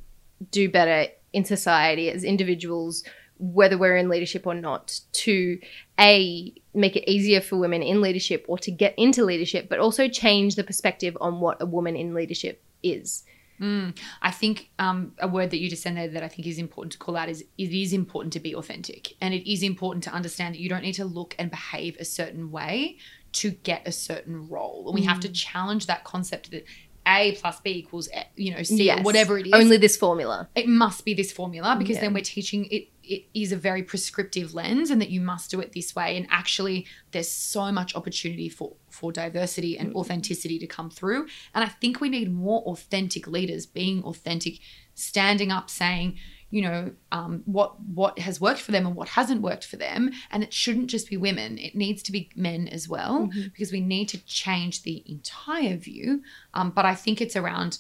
do 0.50 0.68
better 0.68 1.10
in 1.32 1.44
society 1.44 2.10
as 2.10 2.24
individuals, 2.24 3.04
whether 3.38 3.76
we're 3.78 3.96
in 3.96 4.08
leadership 4.08 4.46
or 4.46 4.54
not, 4.54 5.00
to 5.12 5.58
a 5.98 6.52
make 6.74 6.94
it 6.96 7.10
easier 7.10 7.40
for 7.40 7.56
women 7.56 7.82
in 7.82 8.00
leadership 8.00 8.44
or 8.48 8.58
to 8.58 8.70
get 8.70 8.94
into 8.98 9.24
leadership, 9.24 9.68
but 9.68 9.78
also 9.78 10.08
change 10.08 10.54
the 10.54 10.64
perspective 10.64 11.16
on 11.20 11.40
what 11.40 11.60
a 11.62 11.66
woman 11.66 11.96
in 11.96 12.12
leadership 12.12 12.62
is. 12.82 13.24
Mm. 13.60 13.96
I 14.20 14.30
think 14.32 14.68
um, 14.78 15.12
a 15.18 15.26
word 15.26 15.50
that 15.50 15.58
you 15.58 15.70
just 15.70 15.82
said 15.82 15.96
there 15.96 16.08
that 16.08 16.22
I 16.22 16.28
think 16.28 16.46
is 16.46 16.58
important 16.58 16.92
to 16.92 16.98
call 16.98 17.16
out 17.16 17.30
is 17.30 17.40
it 17.56 17.72
is 17.72 17.94
important 17.94 18.34
to 18.34 18.40
be 18.40 18.54
authentic. 18.54 19.14
And 19.22 19.32
it 19.32 19.50
is 19.50 19.62
important 19.62 20.04
to 20.04 20.10
understand 20.12 20.54
that 20.54 20.60
you 20.60 20.68
don't 20.68 20.82
need 20.82 20.94
to 20.94 21.06
look 21.06 21.34
and 21.38 21.50
behave 21.50 21.96
a 21.98 22.04
certain 22.04 22.50
way 22.50 22.98
to 23.32 23.50
get 23.50 23.88
a 23.88 23.92
certain 23.92 24.48
role. 24.50 24.84
And 24.86 24.94
we 24.94 25.04
have 25.06 25.20
to 25.20 25.30
challenge 25.30 25.86
that 25.86 26.04
concept 26.04 26.50
that 26.50 26.64
A 27.06 27.32
plus 27.40 27.60
B 27.60 27.70
equals, 27.70 28.08
you 28.34 28.54
know, 28.54 28.62
C 28.62 28.74
or 28.90 28.96
Yes. 28.96 29.04
whatever 29.04 29.38
it 29.38 29.46
is. 29.46 29.54
Only 29.54 29.78
this 29.78 29.96
formula. 29.96 30.48
it 30.54 30.68
must 30.68 31.04
be 31.06 31.14
this 31.14 31.32
formula 31.32 31.76
because 31.78 31.96
Yeah. 31.96 32.02
then 32.02 32.14
we're 32.14 32.24
teaching 32.24 32.66
it 32.70 32.88
it 33.06 33.26
is 33.34 33.52
a 33.52 33.56
very 33.56 33.82
prescriptive 33.82 34.54
lens 34.54 34.90
and 34.90 35.00
that 35.00 35.10
you 35.10 35.20
must 35.20 35.50
do 35.50 35.60
it 35.60 35.72
this 35.72 35.94
way. 35.94 36.16
And 36.16 36.26
actually 36.30 36.86
there's 37.12 37.30
so 37.30 37.70
much 37.72 37.94
opportunity 37.94 38.48
for 38.48 38.74
for 38.90 39.12
diversity 39.12 39.78
and 39.78 39.94
authenticity 39.94 40.58
to 40.58 40.66
come 40.66 40.90
through. 40.90 41.26
And 41.54 41.64
i 41.64 41.68
think 41.68 42.00
we 42.00 42.08
need 42.08 42.32
more 42.32 42.62
authentic 42.62 43.26
leaders 43.26 43.66
being 43.66 44.02
authentic 44.04 44.60
standing 44.94 45.52
up 45.52 45.68
saying 45.68 46.18
you 46.48 46.62
know 46.62 46.92
um, 47.12 47.42
what 47.44 47.80
what 47.80 48.18
has 48.20 48.40
worked 48.40 48.60
for 48.60 48.72
them 48.72 48.86
and 48.86 48.94
what 48.94 49.08
hasn't 49.08 49.42
worked 49.42 49.66
for 49.66 49.76
them. 49.76 50.10
And 50.30 50.42
it 50.42 50.52
shouldn't 50.52 50.88
just 50.88 51.10
be 51.10 51.16
women. 51.16 51.58
It 51.58 51.74
needs 51.74 52.02
to 52.04 52.12
be 52.12 52.30
men 52.36 52.68
as 52.68 52.88
well 52.88 53.28
because 53.44 53.72
we 53.72 53.80
need 53.80 54.08
to 54.10 54.24
change 54.24 54.82
the 54.82 55.02
entire 55.06 55.76
view. 55.76 56.22
Um, 56.54 56.70
but 56.70 56.84
i 56.84 56.94
think 56.94 57.20
it's 57.20 57.36
around 57.36 57.78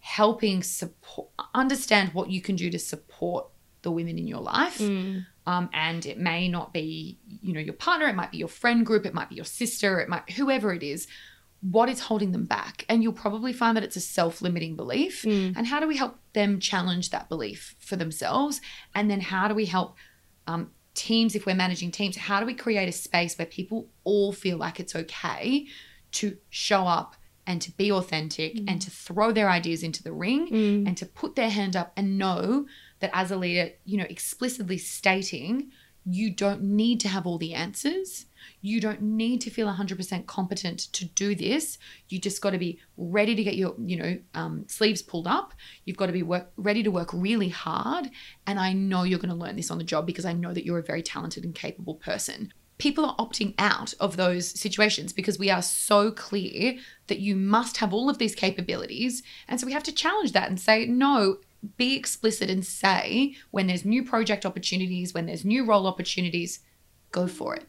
helping 0.00 0.62
support 0.62 1.28
understand 1.52 2.14
what 2.14 2.30
you 2.30 2.40
can 2.40 2.54
do 2.54 2.70
to 2.70 2.78
support 2.78 3.48
the 3.86 3.94
women 3.98 4.16
in 4.18 4.26
your 4.34 4.44
life. 4.56 4.80
Um, 5.52 5.64
and 5.72 6.04
it 6.12 6.18
may 6.18 6.42
not 6.56 6.68
be 6.78 7.18
you 7.46 7.52
know 7.54 7.64
your 7.68 7.78
partner 7.86 8.06
it 8.08 8.16
might 8.20 8.32
be 8.34 8.38
your 8.44 8.54
friend 8.62 8.80
group 8.88 9.06
it 9.06 9.14
might 9.18 9.30
be 9.32 9.36
your 9.36 9.50
sister 9.60 9.90
it 10.02 10.08
might 10.08 10.24
whoever 10.38 10.68
it 10.78 10.82
is 10.82 11.06
what 11.62 11.88
is 11.88 12.00
holding 12.00 12.32
them 12.32 12.44
back? 12.44 12.84
And 12.88 13.02
you'll 13.02 13.12
probably 13.24 13.52
find 13.52 13.76
that 13.76 13.82
it's 13.82 13.96
a 13.96 14.00
self-limiting 14.18 14.76
belief. 14.76 15.24
And 15.56 15.66
how 15.66 15.80
do 15.80 15.86
we 15.88 15.96
help 15.96 16.14
them 16.32 16.60
challenge 16.60 17.10
that 17.10 17.28
belief 17.28 17.74
for 17.80 17.96
themselves? 17.96 18.60
And 18.94 19.10
then 19.10 19.20
how 19.32 19.48
do 19.48 19.54
we 19.54 19.64
help 19.64 19.96
um, 20.46 20.70
teams 20.94 21.34
if 21.34 21.46
we're 21.46 21.54
managing 21.54 21.90
teams 21.90 22.16
how 22.16 22.40
do 22.40 22.46
we 22.46 22.54
create 22.54 22.88
a 22.88 22.92
space 22.92 23.36
where 23.38 23.46
people 23.46 23.88
all 24.04 24.32
feel 24.32 24.56
like 24.64 24.80
it's 24.80 24.96
okay 24.96 25.66
to 26.12 26.36
show 26.50 26.82
up 26.86 27.10
and 27.46 27.60
to 27.62 27.70
be 27.72 27.92
authentic 27.92 28.52
and 28.68 28.80
to 28.82 28.90
throw 28.90 29.30
their 29.32 29.48
ideas 29.48 29.82
into 29.82 30.02
the 30.02 30.12
ring 30.12 30.42
and 30.88 30.96
to 30.96 31.06
put 31.06 31.36
their 31.36 31.50
hand 31.50 31.74
up 31.76 31.92
and 31.96 32.18
know 32.18 32.66
that 33.00 33.10
as 33.12 33.30
a 33.30 33.36
leader, 33.36 33.70
you 33.84 33.98
know, 33.98 34.06
explicitly 34.08 34.78
stating 34.78 35.70
you 36.08 36.30
don't 36.30 36.62
need 36.62 37.00
to 37.00 37.08
have 37.08 37.26
all 37.26 37.36
the 37.36 37.52
answers. 37.52 38.26
You 38.60 38.80
don't 38.80 39.02
need 39.02 39.40
to 39.40 39.50
feel 39.50 39.66
100% 39.66 40.26
competent 40.26 40.78
to 40.92 41.04
do 41.04 41.34
this. 41.34 41.78
You 42.08 42.20
just 42.20 42.40
got 42.40 42.50
to 42.50 42.58
be 42.58 42.78
ready 42.96 43.34
to 43.34 43.42
get 43.42 43.56
your, 43.56 43.74
you 43.76 43.96
know, 43.96 44.18
um, 44.32 44.64
sleeves 44.68 45.02
pulled 45.02 45.26
up. 45.26 45.52
You've 45.84 45.96
got 45.96 46.06
to 46.06 46.12
be 46.12 46.22
work, 46.22 46.52
ready 46.56 46.84
to 46.84 46.92
work 46.92 47.10
really 47.12 47.48
hard. 47.48 48.08
And 48.46 48.60
I 48.60 48.72
know 48.72 49.02
you're 49.02 49.18
going 49.18 49.30
to 49.30 49.34
learn 49.34 49.56
this 49.56 49.70
on 49.72 49.78
the 49.78 49.84
job 49.84 50.06
because 50.06 50.24
I 50.24 50.32
know 50.32 50.54
that 50.54 50.64
you're 50.64 50.78
a 50.78 50.82
very 50.82 51.02
talented 51.02 51.44
and 51.44 51.56
capable 51.56 51.96
person. 51.96 52.52
People 52.78 53.04
are 53.04 53.16
opting 53.16 53.54
out 53.58 53.92
of 53.98 54.16
those 54.16 54.48
situations 54.48 55.12
because 55.12 55.40
we 55.40 55.50
are 55.50 55.62
so 55.62 56.12
clear 56.12 56.76
that 57.08 57.18
you 57.18 57.34
must 57.34 57.78
have 57.78 57.92
all 57.92 58.08
of 58.08 58.18
these 58.18 58.36
capabilities. 58.36 59.24
And 59.48 59.58
so 59.58 59.66
we 59.66 59.72
have 59.72 59.82
to 59.84 59.92
challenge 59.92 60.32
that 60.32 60.48
and 60.48 60.60
say, 60.60 60.86
no, 60.86 61.38
be 61.76 61.96
explicit 61.96 62.50
and 62.50 62.64
say 62.64 63.34
when 63.50 63.66
there's 63.66 63.84
new 63.84 64.04
project 64.04 64.46
opportunities, 64.46 65.14
when 65.14 65.26
there's 65.26 65.44
new 65.44 65.64
role 65.64 65.86
opportunities, 65.86 66.60
go 67.12 67.26
for 67.26 67.54
it. 67.54 67.66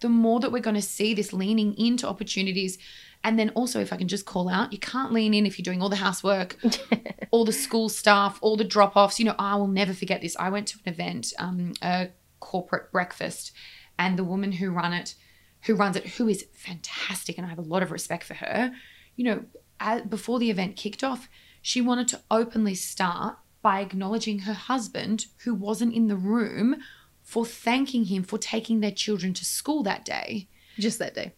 The 0.00 0.08
more 0.08 0.40
that 0.40 0.52
we're 0.52 0.60
going 0.60 0.76
to 0.76 0.82
see 0.82 1.14
this 1.14 1.32
leaning 1.32 1.74
into 1.78 2.08
opportunities, 2.08 2.78
and 3.24 3.38
then 3.38 3.50
also, 3.50 3.80
if 3.80 3.92
I 3.92 3.96
can 3.96 4.08
just 4.08 4.26
call 4.26 4.48
out, 4.48 4.72
you 4.72 4.78
can't 4.78 5.12
lean 5.12 5.32
in 5.32 5.46
if 5.46 5.58
you're 5.58 5.64
doing 5.64 5.80
all 5.80 5.88
the 5.88 5.96
housework, 5.96 6.56
all 7.30 7.44
the 7.44 7.52
school 7.52 7.88
stuff, 7.88 8.38
all 8.40 8.56
the 8.56 8.64
drop 8.64 8.96
offs. 8.96 9.20
You 9.20 9.26
know, 9.26 9.36
I 9.38 9.54
will 9.56 9.68
never 9.68 9.94
forget 9.94 10.20
this. 10.20 10.36
I 10.38 10.50
went 10.50 10.66
to 10.68 10.78
an 10.84 10.92
event, 10.92 11.32
um, 11.38 11.72
a 11.82 12.08
corporate 12.40 12.90
breakfast, 12.90 13.52
and 13.98 14.18
the 14.18 14.24
woman 14.24 14.52
who 14.52 14.70
run 14.70 14.92
it, 14.92 15.14
who 15.62 15.76
runs 15.76 15.94
it, 15.94 16.06
who 16.06 16.26
is 16.28 16.46
fantastic, 16.52 17.38
and 17.38 17.46
I 17.46 17.50
have 17.50 17.58
a 17.58 17.62
lot 17.62 17.84
of 17.84 17.92
respect 17.92 18.24
for 18.24 18.34
her. 18.34 18.72
You 19.14 19.24
know, 19.24 20.00
before 20.08 20.40
the 20.40 20.50
event 20.50 20.76
kicked 20.76 21.04
off, 21.04 21.28
she 21.62 21.80
wanted 21.80 22.08
to 22.08 22.20
openly 22.30 22.74
start 22.74 23.38
by 23.62 23.80
acknowledging 23.80 24.40
her 24.40 24.52
husband, 24.52 25.26
who 25.44 25.54
wasn't 25.54 25.94
in 25.94 26.08
the 26.08 26.16
room, 26.16 26.76
for 27.22 27.46
thanking 27.46 28.06
him 28.06 28.24
for 28.24 28.36
taking 28.36 28.80
their 28.80 28.90
children 28.90 29.32
to 29.34 29.44
school 29.44 29.84
that 29.84 30.04
day. 30.04 30.48
Just 30.78 30.98
that 30.98 31.14
day. 31.14 31.32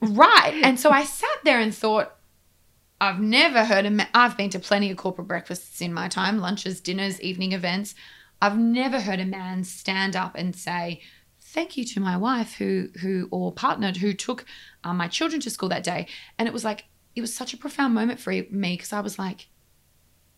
Right. 0.00 0.60
And 0.62 0.78
so 0.78 0.90
I 0.90 1.04
sat 1.04 1.38
there 1.42 1.58
and 1.58 1.74
thought, 1.74 2.14
I've 3.00 3.20
never 3.20 3.64
heard 3.64 3.86
a 3.86 3.90
man, 3.90 4.08
I've 4.12 4.36
been 4.36 4.50
to 4.50 4.58
plenty 4.58 4.90
of 4.90 4.96
corporate 4.96 5.28
breakfasts 5.28 5.80
in 5.80 5.94
my 5.94 6.08
time, 6.08 6.38
lunches, 6.38 6.80
dinners, 6.80 7.20
evening 7.20 7.52
events. 7.52 7.94
I've 8.42 8.58
never 8.58 9.00
heard 9.00 9.20
a 9.20 9.24
man 9.24 9.64
stand 9.64 10.14
up 10.14 10.34
and 10.34 10.54
say, 10.54 11.00
thank 11.40 11.76
you 11.76 11.84
to 11.84 12.00
my 12.00 12.16
wife 12.16 12.54
who, 12.54 12.88
who, 13.00 13.28
or 13.30 13.52
partner 13.52 13.92
who 13.92 14.12
took 14.12 14.44
um, 14.84 14.96
my 14.96 15.08
children 15.08 15.40
to 15.42 15.50
school 15.50 15.68
that 15.70 15.82
day. 15.82 16.06
And 16.38 16.46
it 16.46 16.52
was 16.52 16.64
like, 16.64 16.84
it 17.18 17.20
was 17.20 17.34
such 17.34 17.52
a 17.52 17.56
profound 17.56 17.94
moment 17.94 18.20
for 18.20 18.30
me 18.30 18.46
because 18.50 18.92
I 18.92 19.00
was 19.00 19.18
like, 19.18 19.48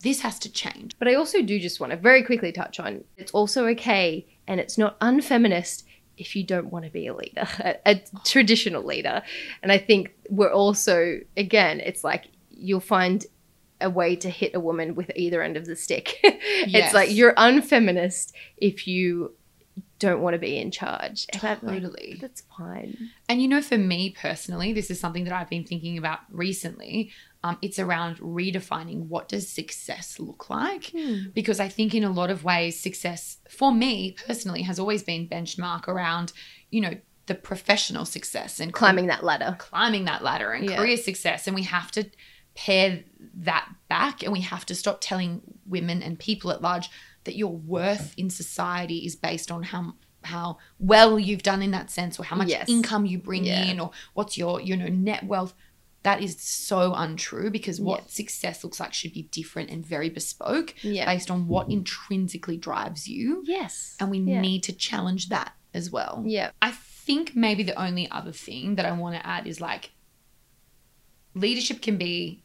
this 0.02 0.22
has 0.22 0.38
to 0.40 0.50
change. 0.50 0.96
But 0.98 1.08
I 1.08 1.14
also 1.14 1.42
do 1.42 1.60
just 1.60 1.78
want 1.78 1.90
to 1.90 1.96
very 1.96 2.22
quickly 2.24 2.52
touch 2.52 2.80
on 2.80 3.04
it's 3.16 3.32
also 3.32 3.66
okay 3.68 4.26
and 4.48 4.58
it's 4.58 4.78
not 4.78 4.98
unfeminist 5.00 5.84
if 6.16 6.34
you 6.34 6.42
don't 6.42 6.70
want 6.70 6.86
to 6.86 6.90
be 6.90 7.06
a 7.06 7.14
leader, 7.14 7.46
a, 7.60 7.76
a 7.84 8.00
traditional 8.24 8.82
leader. 8.82 9.22
And 9.62 9.70
I 9.70 9.78
think 9.78 10.14
we're 10.30 10.52
also, 10.52 11.20
again, 11.36 11.80
it's 11.80 12.02
like 12.02 12.28
you'll 12.50 12.80
find 12.80 13.26
a 13.82 13.90
way 13.90 14.16
to 14.16 14.28
hit 14.28 14.54
a 14.54 14.60
woman 14.60 14.94
with 14.94 15.10
either 15.16 15.42
end 15.42 15.56
of 15.56 15.66
the 15.66 15.76
stick. 15.76 16.18
It's 16.62 16.94
like 16.94 17.10
you're 17.10 17.34
unfeminist 17.36 18.32
if 18.58 18.86
you 18.86 19.34
don't 20.00 20.20
want 20.20 20.34
to 20.34 20.38
be 20.38 20.56
in 20.58 20.72
charge. 20.72 21.26
And 21.32 21.42
like, 21.42 21.60
Totally. 21.60 22.18
that's 22.20 22.42
fine. 22.58 23.10
And 23.28 23.40
you 23.40 23.46
know, 23.46 23.62
for 23.62 23.78
me 23.78 24.10
personally, 24.10 24.72
this 24.72 24.90
is 24.90 24.98
something 24.98 25.22
that 25.24 25.32
I've 25.32 25.48
been 25.48 25.62
thinking 25.64 25.96
about 25.96 26.18
recently. 26.32 27.12
Um, 27.44 27.56
it's 27.62 27.78
around 27.78 28.16
redefining 28.18 29.06
what 29.06 29.28
does 29.28 29.48
success 29.48 30.18
look 30.18 30.50
like, 30.50 30.92
because 31.34 31.60
I 31.60 31.68
think 31.68 31.94
in 31.94 32.02
a 32.04 32.10
lot 32.10 32.30
of 32.30 32.42
ways, 32.44 32.78
success 32.80 33.38
for 33.48 33.72
me 33.72 34.16
personally 34.26 34.62
has 34.62 34.78
always 34.78 35.02
been 35.02 35.28
benchmark 35.28 35.86
around, 35.88 36.32
you 36.70 36.80
know, 36.80 36.94
the 37.26 37.34
professional 37.34 38.04
success 38.04 38.58
and 38.60 38.72
Climbing 38.72 39.06
that 39.06 39.22
ladder. 39.22 39.54
climbing 39.58 40.04
that 40.06 40.22
ladder 40.24 40.50
and 40.52 40.68
Yeah. 40.68 40.76
career 40.76 40.96
success. 40.96 41.46
And 41.46 41.54
we 41.54 41.62
have 41.62 41.90
to 41.92 42.10
pare 42.56 43.04
that 43.36 43.68
back 43.88 44.22
and 44.22 44.32
we 44.32 44.40
have 44.40 44.66
to 44.66 44.74
stop 44.74 44.98
telling 45.00 45.40
women 45.66 46.02
and 46.02 46.18
people 46.18 46.50
at 46.50 46.60
large 46.60 46.90
that 47.30 47.36
your 47.36 47.52
worth 47.56 48.12
in 48.16 48.28
society 48.28 49.06
is 49.06 49.14
based 49.14 49.52
on 49.52 49.62
how 49.62 49.94
how 50.24 50.58
well 50.80 51.16
you've 51.18 51.44
done 51.44 51.62
in 51.62 51.70
that 51.70 51.88
sense 51.90 52.18
or 52.18 52.24
how 52.24 52.34
much 52.36 52.48
Yes. 52.48 52.68
income 52.68 53.06
you 53.06 53.18
bring 53.18 53.44
Yeah. 53.44 53.64
in 53.70 53.78
or 53.80 53.90
what's 54.14 54.36
your 54.36 54.60
you 54.60 54.76
know 54.76 54.88
net 54.88 55.22
wealth 55.24 55.54
that 56.02 56.22
is 56.22 56.40
so 56.40 56.92
untrue 56.94 57.50
because 57.50 57.80
what 57.80 58.00
Yeah. 58.00 58.06
success 58.08 58.64
looks 58.64 58.80
like 58.80 58.92
should 58.92 59.12
be 59.14 59.22
different 59.22 59.70
and 59.70 59.86
very 59.86 60.10
bespoke 60.10 60.74
Yeah. 60.82 61.06
based 61.06 61.30
on 61.30 61.46
what 61.46 61.70
intrinsically 61.70 62.56
drives 62.58 63.06
you 63.08 63.42
Yes. 63.46 63.96
and 64.00 64.10
we 64.10 64.18
need 64.18 64.62
to 64.64 64.72
challenge 64.72 65.28
that 65.28 65.52
as 65.72 65.90
well 65.90 66.22
Yeah. 66.26 66.50
I 66.60 66.72
think 66.72 67.34
maybe 67.36 67.62
the 67.62 67.80
only 67.80 68.10
other 68.10 68.32
thing 68.32 68.74
that 68.74 68.84
I 68.84 68.92
want 68.92 69.14
to 69.16 69.24
add 69.26 69.46
is 69.46 69.60
like 69.60 69.92
leadership 71.34 71.80
can 71.80 71.96
be 71.96 72.42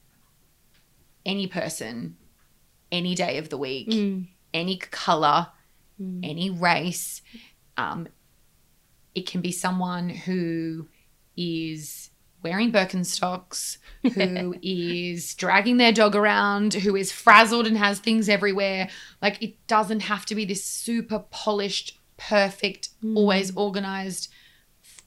any 1.25 1.47
person, 1.47 2.15
any 2.91 3.15
day 3.15 3.37
of 3.37 3.49
the 3.49 3.57
week, 3.57 3.89
Mm. 3.89 4.27
Any 4.55 4.77
color, 4.77 5.47
Mm. 6.01 6.19
any 6.29 6.49
race. 6.49 7.21
Um, 7.77 8.07
it 9.13 9.25
can 9.25 9.39
be 9.39 9.51
someone 9.53 10.09
who 10.09 10.89
is 11.37 12.09
wearing 12.43 12.69
Birkenstocks, 12.71 13.77
who 14.03 14.55
is 14.61 15.33
dragging 15.35 15.77
their 15.77 15.93
dog 15.93 16.13
around, 16.15 16.73
who 16.73 16.95
is 16.97 17.11
frazzled 17.13 17.65
and 17.65 17.77
has 17.77 17.99
things 17.99 18.27
everywhere. 18.27 18.89
Like 19.21 19.41
it 19.41 19.65
doesn't 19.67 20.01
have 20.01 20.25
to 20.27 20.35
be 20.35 20.43
this 20.43 20.65
super 20.65 21.19
polished, 21.29 21.97
perfect, 22.17 22.89
Mm. 23.03 23.15
always 23.15 23.55
organized 23.55 24.29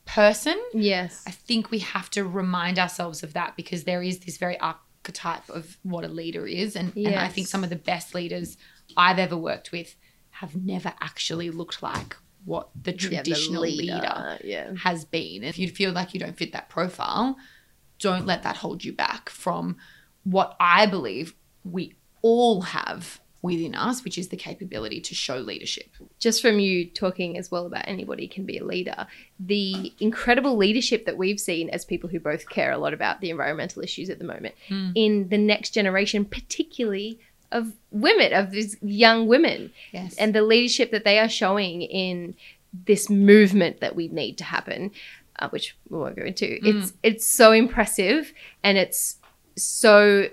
person. 0.06 0.58
Yes. 0.72 1.22
I 1.26 1.32
think 1.32 1.70
we 1.70 1.80
have 1.80 2.08
to 2.10 2.24
remind 2.24 2.78
ourselves 2.78 3.22
of 3.22 3.34
that 3.34 3.56
because 3.56 3.84
there 3.84 4.02
is 4.02 4.20
this 4.20 4.38
very 4.38 4.58
archetype 4.58 5.48
of 5.50 5.76
what 5.82 6.04
a 6.04 6.08
leader 6.08 6.46
is. 6.46 6.76
And, 6.76 6.96
and 6.96 7.14
I 7.14 7.28
think 7.28 7.46
some 7.46 7.62
of 7.62 7.68
the 7.70 7.76
best 7.76 8.14
leaders 8.14 8.56
I've 8.96 9.18
ever 9.18 9.36
worked 9.36 9.72
with 9.72 9.94
have 10.30 10.54
never 10.56 10.92
actually 11.00 11.50
looked 11.50 11.82
like 11.82 12.16
what 12.44 12.68
the 12.80 12.92
Yeah, 12.92 12.96
the 12.96 12.98
traditional 13.16 13.62
leader 13.62 14.38
Yeah. 14.44 14.74
has 14.76 15.04
been. 15.04 15.42
If 15.44 15.58
you 15.58 15.68
feel 15.68 15.92
like 15.92 16.14
you 16.14 16.20
don't 16.20 16.36
fit 16.36 16.52
that 16.52 16.68
profile, 16.68 17.36
don't 17.98 18.26
let 18.26 18.42
that 18.44 18.56
hold 18.58 18.84
you 18.84 18.92
back 18.92 19.28
from 19.28 19.76
what 20.24 20.56
I 20.60 20.86
believe 20.86 21.34
we 21.64 21.94
all 22.22 22.62
have 22.62 23.20
within 23.42 23.74
us, 23.74 24.02
which 24.02 24.18
is 24.18 24.28
the 24.28 24.36
capability 24.36 25.00
to 25.00 25.14
show 25.14 25.38
leadership. 25.38 25.90
just 26.18 26.42
from 26.42 26.58
you 26.58 26.84
talking 26.84 27.38
as 27.38 27.50
well 27.52 27.66
about 27.66 27.86
anybody 27.86 28.26
can 28.26 28.44
be 28.44 28.58
a 28.58 28.64
leader, 28.64 29.06
the 29.38 29.92
incredible 30.00 30.56
leadership 30.56 31.06
that 31.06 31.16
we've 31.16 31.38
seen 31.38 31.68
as 31.70 31.84
people 31.84 32.08
who 32.10 32.18
both 32.18 32.48
care 32.48 32.72
a 32.72 32.78
lot 32.78 32.92
about 32.92 33.20
the 33.20 33.30
environmental 33.30 33.80
issues 33.82 34.10
at 34.10 34.18
the 34.18 34.24
moment 34.24 34.54
Mm. 34.68 34.92
in 34.96 35.28
the 35.28 35.38
next 35.38 35.70
generation, 35.70 36.24
particularly 36.24 37.20
of 37.50 37.72
women, 37.90 38.32
of 38.32 38.50
these 38.50 38.76
young 38.82 39.26
women, 39.26 39.72
Yes. 39.92 40.16
and 40.16 40.34
the 40.34 40.42
leadership 40.42 40.90
that 40.90 41.04
they 41.04 41.18
are 41.18 41.28
showing 41.28 41.82
in 41.82 42.34
this 42.86 43.08
movement 43.08 43.80
that 43.80 43.96
we 43.96 44.08
need 44.08 44.36
to 44.38 44.44
happen, 44.44 44.90
uh, 45.38 45.48
which 45.48 45.76
we 45.88 45.98
won't 45.98 46.16
go 46.16 46.24
into. 46.24 46.58
It's 46.66 46.92
it's 47.02 47.26
so 47.26 47.52
impressive 47.52 48.32
and 48.62 48.76
it's 48.76 49.16
so 49.56 50.28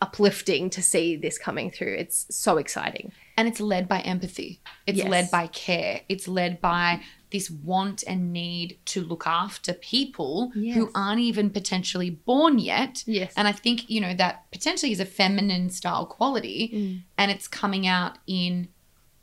uplifting 0.00 0.68
to 0.70 0.82
see 0.82 1.16
this 1.16 1.38
coming 1.38 1.70
through. 1.70 1.94
It's 1.94 2.26
so 2.34 2.58
exciting. 2.58 3.12
and 3.36 3.48
it's 3.48 3.58
led 3.58 3.88
by 3.88 3.98
empathy. 4.00 4.60
It's 4.86 4.98
Yes. 4.98 5.08
led 5.08 5.28
by 5.28 5.48
care. 5.48 6.02
It's 6.08 6.28
led 6.28 6.60
by 6.60 7.00
this 7.34 7.50
want 7.50 8.04
and 8.06 8.32
need 8.32 8.78
to 8.86 9.02
look 9.02 9.26
after 9.26 9.74
people 9.74 10.52
Yes. 10.54 10.76
who 10.76 10.90
aren't 10.94 11.20
even 11.20 11.50
potentially 11.50 12.08
born 12.10 12.58
yet. 12.58 13.02
Yes. 13.06 13.32
And 13.36 13.46
I 13.48 13.52
think, 13.52 13.90
you 13.90 14.00
know, 14.00 14.14
that 14.14 14.50
potentially 14.52 14.92
is 14.92 15.00
a 15.00 15.04
feminine 15.04 15.68
style 15.68 16.06
quality 16.06 16.70
Mm. 16.72 17.02
and 17.18 17.30
it's 17.30 17.48
coming 17.48 17.86
out 17.86 18.18
in 18.26 18.68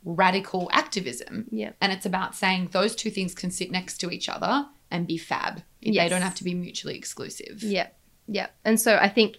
radical 0.04 0.68
activism. 0.72 1.46
Yeah. 1.50 1.72
And 1.80 1.92
it's 1.92 2.06
about 2.06 2.34
saying 2.36 2.68
those 2.72 2.94
two 2.94 3.10
things 3.10 3.34
can 3.34 3.50
sit 3.50 3.70
next 3.70 3.98
to 3.98 4.10
each 4.10 4.28
other 4.28 4.66
and 4.90 5.06
be 5.06 5.16
fab. 5.16 5.62
They 5.80 6.08
don't 6.08 6.22
have 6.22 6.34
to 6.36 6.44
be 6.44 6.54
mutually 6.54 6.96
exclusive. 6.96 7.62
Yeah, 7.62 7.88
yeah. 8.28 8.48
And 8.64 8.78
so 8.80 8.96
I 9.00 9.08
think 9.08 9.38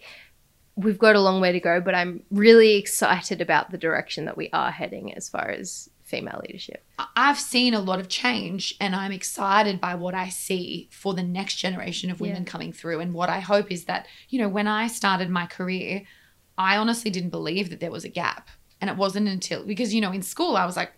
we've 0.75 0.97
got 0.97 1.15
a 1.15 1.21
long 1.21 1.39
way 1.39 1.51
to 1.51 1.59
go, 1.59 1.79
but 1.79 1.93
I'm 1.93 2.23
really 2.31 2.75
excited 2.77 3.39
about 3.41 3.69
the 3.69 3.77
direction 3.77 4.25
that 4.25 4.36
we 4.36 4.49
are 4.51 4.71
heading 4.71 5.13
as 5.13 5.29
far 5.29 5.47
as 5.49 5.89
female 6.13 6.41
leadership. 6.45 6.86
I've 7.15 7.39
seen 7.39 7.73
a 7.73 7.80
lot 7.80 7.99
of 7.99 8.08
change 8.08 8.76
and 8.80 8.95
I'm 8.95 9.12
excited 9.12 9.82
by 9.82 9.95
what 9.95 10.13
I 10.13 10.30
see 10.30 10.89
for 10.91 11.13
the 11.13 11.23
next 11.23 11.56
generation 11.56 12.12
of 12.12 12.21
women 12.21 12.43
Yeah. 12.43 12.52
coming 12.52 12.71
through. 12.71 12.99
And 12.99 13.13
what 13.13 13.30
I 13.30 13.39
hope 13.39 13.71
is 13.71 13.86
that, 13.86 14.06
you 14.30 14.39
know, 14.39 14.47
when 14.49 14.67
I 14.67 14.88
started 14.88 15.30
my 15.30 15.45
career, 15.47 16.04
I 16.58 16.78
honestly 16.78 17.10
didn't 17.10 17.32
believe 17.32 17.69
that 17.71 17.80
there 17.80 17.91
was 17.91 18.06
a 18.06 18.10
gap. 18.10 18.49
And 18.80 18.89
it 18.89 18.97
wasn't 18.97 19.28
until, 19.28 19.65
because, 19.65 19.93
you 19.93 20.02
know, 20.02 20.12
in 20.12 20.21
school, 20.21 20.56
I 20.56 20.65
was 20.65 20.76
like, 20.76 20.91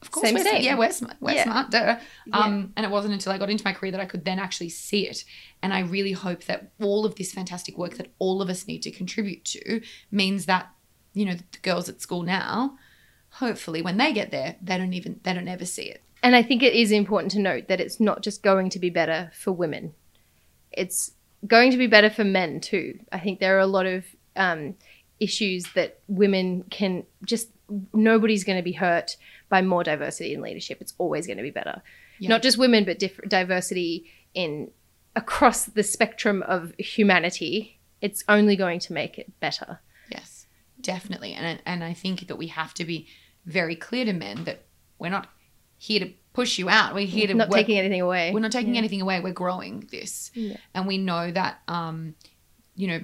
of 0.00 0.10
course, 0.12 0.26
Same, 0.28 0.34
we're, 0.36 0.44
same. 0.44 0.62
yeah, 0.62 0.78
we're 0.78 0.92
smart, 0.92 1.16
we're 1.20 1.32
Yeah. 1.32 1.44
smart, 1.44 1.70
duh. 1.72 1.98
Yeah. 2.26 2.38
Um, 2.38 2.72
and 2.76 2.86
it 2.86 2.90
wasn't 2.90 3.14
until 3.14 3.32
I 3.32 3.38
got 3.38 3.50
into 3.50 3.64
my 3.64 3.72
career 3.72 3.90
that 3.92 4.00
I 4.00 4.06
could 4.06 4.24
then 4.24 4.38
actually 4.38 4.68
see 4.70 5.06
it. 5.08 5.24
And 5.62 5.74
I 5.74 5.80
really 5.80 6.12
hope 6.12 6.44
that 6.44 6.70
all 6.80 7.04
of 7.04 7.16
this 7.16 7.32
fantastic 7.32 7.76
work 7.76 7.94
that 7.96 8.12
all 8.20 8.40
of 8.40 8.48
us 8.48 8.66
need 8.68 8.82
to 8.82 8.92
contribute 8.92 9.44
to 9.46 9.80
means 10.10 10.46
that, 10.46 10.70
you 11.14 11.24
know, 11.26 11.34
the 11.34 11.58
girls 11.62 11.88
at 11.88 12.00
school 12.00 12.22
now, 12.22 12.76
hopefully 13.38 13.82
when 13.82 13.96
they 13.96 14.12
get 14.12 14.30
there, 14.30 14.56
they 14.62 14.76
don't 14.76 14.94
even, 14.94 15.20
they 15.22 15.32
don't 15.32 15.48
ever 15.48 15.64
see 15.64 15.82
it. 15.82 16.02
And 16.22 16.34
I 16.34 16.42
think 16.42 16.62
it 16.62 16.74
is 16.74 16.90
important 16.90 17.32
to 17.32 17.38
note 17.38 17.68
that 17.68 17.80
it's 17.80 18.00
not 18.00 18.22
just 18.22 18.42
going 18.42 18.70
to 18.70 18.78
be 18.78 18.90
better 18.90 19.30
for 19.34 19.52
women, 19.52 19.94
it's 20.72 21.12
going 21.46 21.70
to 21.70 21.76
be 21.76 21.86
better 21.86 22.10
for 22.10 22.24
men 22.24 22.60
too. 22.60 22.98
I 23.12 23.20
think 23.20 23.38
there 23.38 23.56
are 23.56 23.60
a 23.60 23.66
lot 23.66 23.86
of 23.86 24.04
um, 24.34 24.74
issues 25.20 25.64
that 25.74 26.00
women 26.08 26.64
can 26.70 27.04
just, 27.24 27.48
nobody's 27.92 28.44
going 28.44 28.58
to 28.58 28.62
be 28.62 28.72
hurt 28.72 29.16
by 29.48 29.62
more 29.62 29.84
diversity 29.84 30.34
in 30.34 30.42
leadership. 30.42 30.78
It's 30.80 30.94
always 30.98 31.26
going 31.26 31.36
to 31.36 31.42
be 31.42 31.50
better. 31.50 31.82
Yeah. 32.18 32.30
Not 32.30 32.42
just 32.42 32.58
women, 32.58 32.84
but 32.84 32.98
diff- 32.98 33.20
diversity 33.28 34.10
in 34.34 34.70
across 35.14 35.64
the 35.64 35.82
spectrum 35.82 36.42
of 36.42 36.72
humanity. 36.78 37.78
It's 38.00 38.24
only 38.28 38.56
going 38.56 38.80
to 38.80 38.92
make 38.92 39.18
it 39.18 39.38
better. 39.40 39.80
Yes, 40.10 40.46
definitely. 40.80 41.32
And 41.32 41.60
and 41.64 41.82
I 41.82 41.94
think 41.94 42.26
that 42.28 42.36
we 42.36 42.48
have 42.48 42.74
to 42.74 42.84
be 42.84 43.08
very 43.48 43.74
clear 43.76 44.04
to 44.04 44.12
men 44.12 44.44
that 44.44 44.64
we're 44.98 45.10
not 45.10 45.28
here 45.78 46.00
to 46.00 46.12
push 46.32 46.58
you 46.58 46.68
out. 46.68 46.94
We're 46.94 47.06
here 47.06 47.26
to 47.26 47.34
not 47.34 47.48
work- 47.48 47.56
taking 47.58 47.78
anything 47.78 48.00
away. 48.00 48.32
We're 48.32 48.40
not 48.40 48.52
taking 48.52 48.74
Yeah. 48.74 48.78
anything 48.78 49.00
away. 49.00 49.20
We're 49.20 49.32
growing 49.32 49.88
this, 49.90 50.30
Yeah. 50.34 50.56
and 50.74 50.86
we 50.86 50.98
know 50.98 51.30
that 51.32 51.60
um, 51.66 52.14
you 52.76 52.86
know 52.88 53.00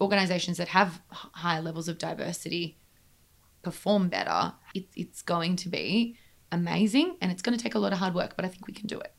organizations 0.00 0.56
that 0.58 0.68
have 0.68 1.02
higher 1.10 1.60
levels 1.60 1.88
of 1.88 1.98
diversity 1.98 2.78
perform 3.62 4.08
better. 4.08 4.54
It, 4.74 4.86
it's 4.94 5.22
going 5.22 5.56
to 5.56 5.68
be 5.68 6.16
amazing, 6.52 7.16
and 7.20 7.30
it's 7.32 7.42
going 7.42 7.56
to 7.58 7.62
take 7.62 7.74
a 7.74 7.78
lot 7.78 7.92
of 7.92 7.98
hard 7.98 8.14
work, 8.14 8.34
but 8.36 8.44
I 8.44 8.48
think 8.48 8.66
we 8.66 8.72
can 8.72 8.86
do 8.86 8.98
it. 9.00 9.12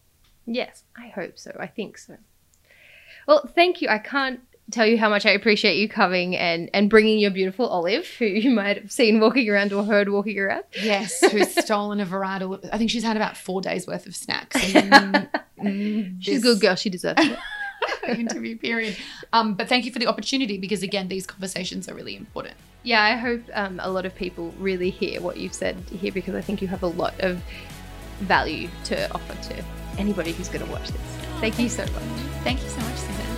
Yes, 0.46 0.84
I 0.98 1.10
hope 1.10 1.38
so. 1.38 1.56
I 1.60 1.68
think 1.68 1.98
so. 1.98 2.18
Well, 3.28 3.46
thank 3.54 3.82
you. 3.82 3.90
I 3.90 4.00
can't 4.00 4.40
tell 4.72 4.86
you 4.86 4.98
how 4.98 5.10
much 5.10 5.26
I 5.26 5.32
appreciate 5.32 5.78
you 5.78 5.90
coming 5.90 6.36
and 6.36 6.70
and 6.74 6.90
bringing 6.90 7.20
your 7.20 7.32
beautiful 7.32 7.68
Olive, 7.68 8.08
who 8.20 8.26
you 8.26 8.52
might 8.52 8.78
have 8.78 8.92
seen 8.92 9.20
walking 9.20 9.50
around 9.50 9.74
or 9.74 9.84
heard 9.84 10.10
walking 10.10 10.38
around. 10.40 10.64
Yes, 10.82 11.20
who's 11.32 11.54
stolen 11.66 12.00
a 12.00 12.06
varietal? 12.06 12.68
I 12.72 12.78
think 12.78 12.90
she's 12.90 13.04
had 13.04 13.16
about 13.16 13.36
four 13.38 13.62
days 13.62 13.88
worth 13.88 14.06
of 14.06 14.16
snacks. 14.16 14.56
Mm, 14.70 15.30
mm, 15.60 16.16
She's 16.22 16.40
a 16.40 16.42
good 16.42 16.62
girl. 16.62 16.76
She 16.76 16.90
deserves 16.90 17.20
it. 17.22 17.38
interview 18.18 18.58
period. 18.58 18.96
Um, 19.34 19.56
but 19.56 19.68
thank 19.68 19.86
you 19.86 19.92
for 19.92 20.00
the 20.00 20.08
opportunity 20.08 20.58
because 20.58 20.84
again, 20.84 21.10
these 21.10 21.28
conversations 21.28 21.90
are 21.90 21.94
really 21.94 22.16
important. 22.16 22.56
yeah, 22.84 23.04
I 23.04 23.16
hope 23.18 23.42
um, 23.54 23.80
a 23.84 23.90
lot 23.90 24.06
of 24.06 24.16
people 24.16 24.54
really 24.58 24.90
hear 24.90 25.20
what 25.22 25.36
you've 25.38 25.54
said 25.54 25.76
here 25.92 26.12
because 26.14 26.34
I 26.34 26.42
think 26.42 26.62
you 26.62 26.68
have 26.70 26.82
a 26.84 26.88
lot 26.88 27.14
of 27.20 27.42
value 28.22 28.70
to 28.86 29.12
offer 29.14 29.36
to 29.54 29.64
anybody 29.98 30.32
who's 30.32 30.48
going 30.48 30.66
to 30.66 30.72
watch 30.72 30.88
this. 30.88 31.02
Thank 31.42 31.60
you 31.60 31.68
so 31.70 31.84
much. 31.84 32.04
Thank 32.44 32.64
you 32.64 32.70
so 32.70 32.80
much. 32.80 33.29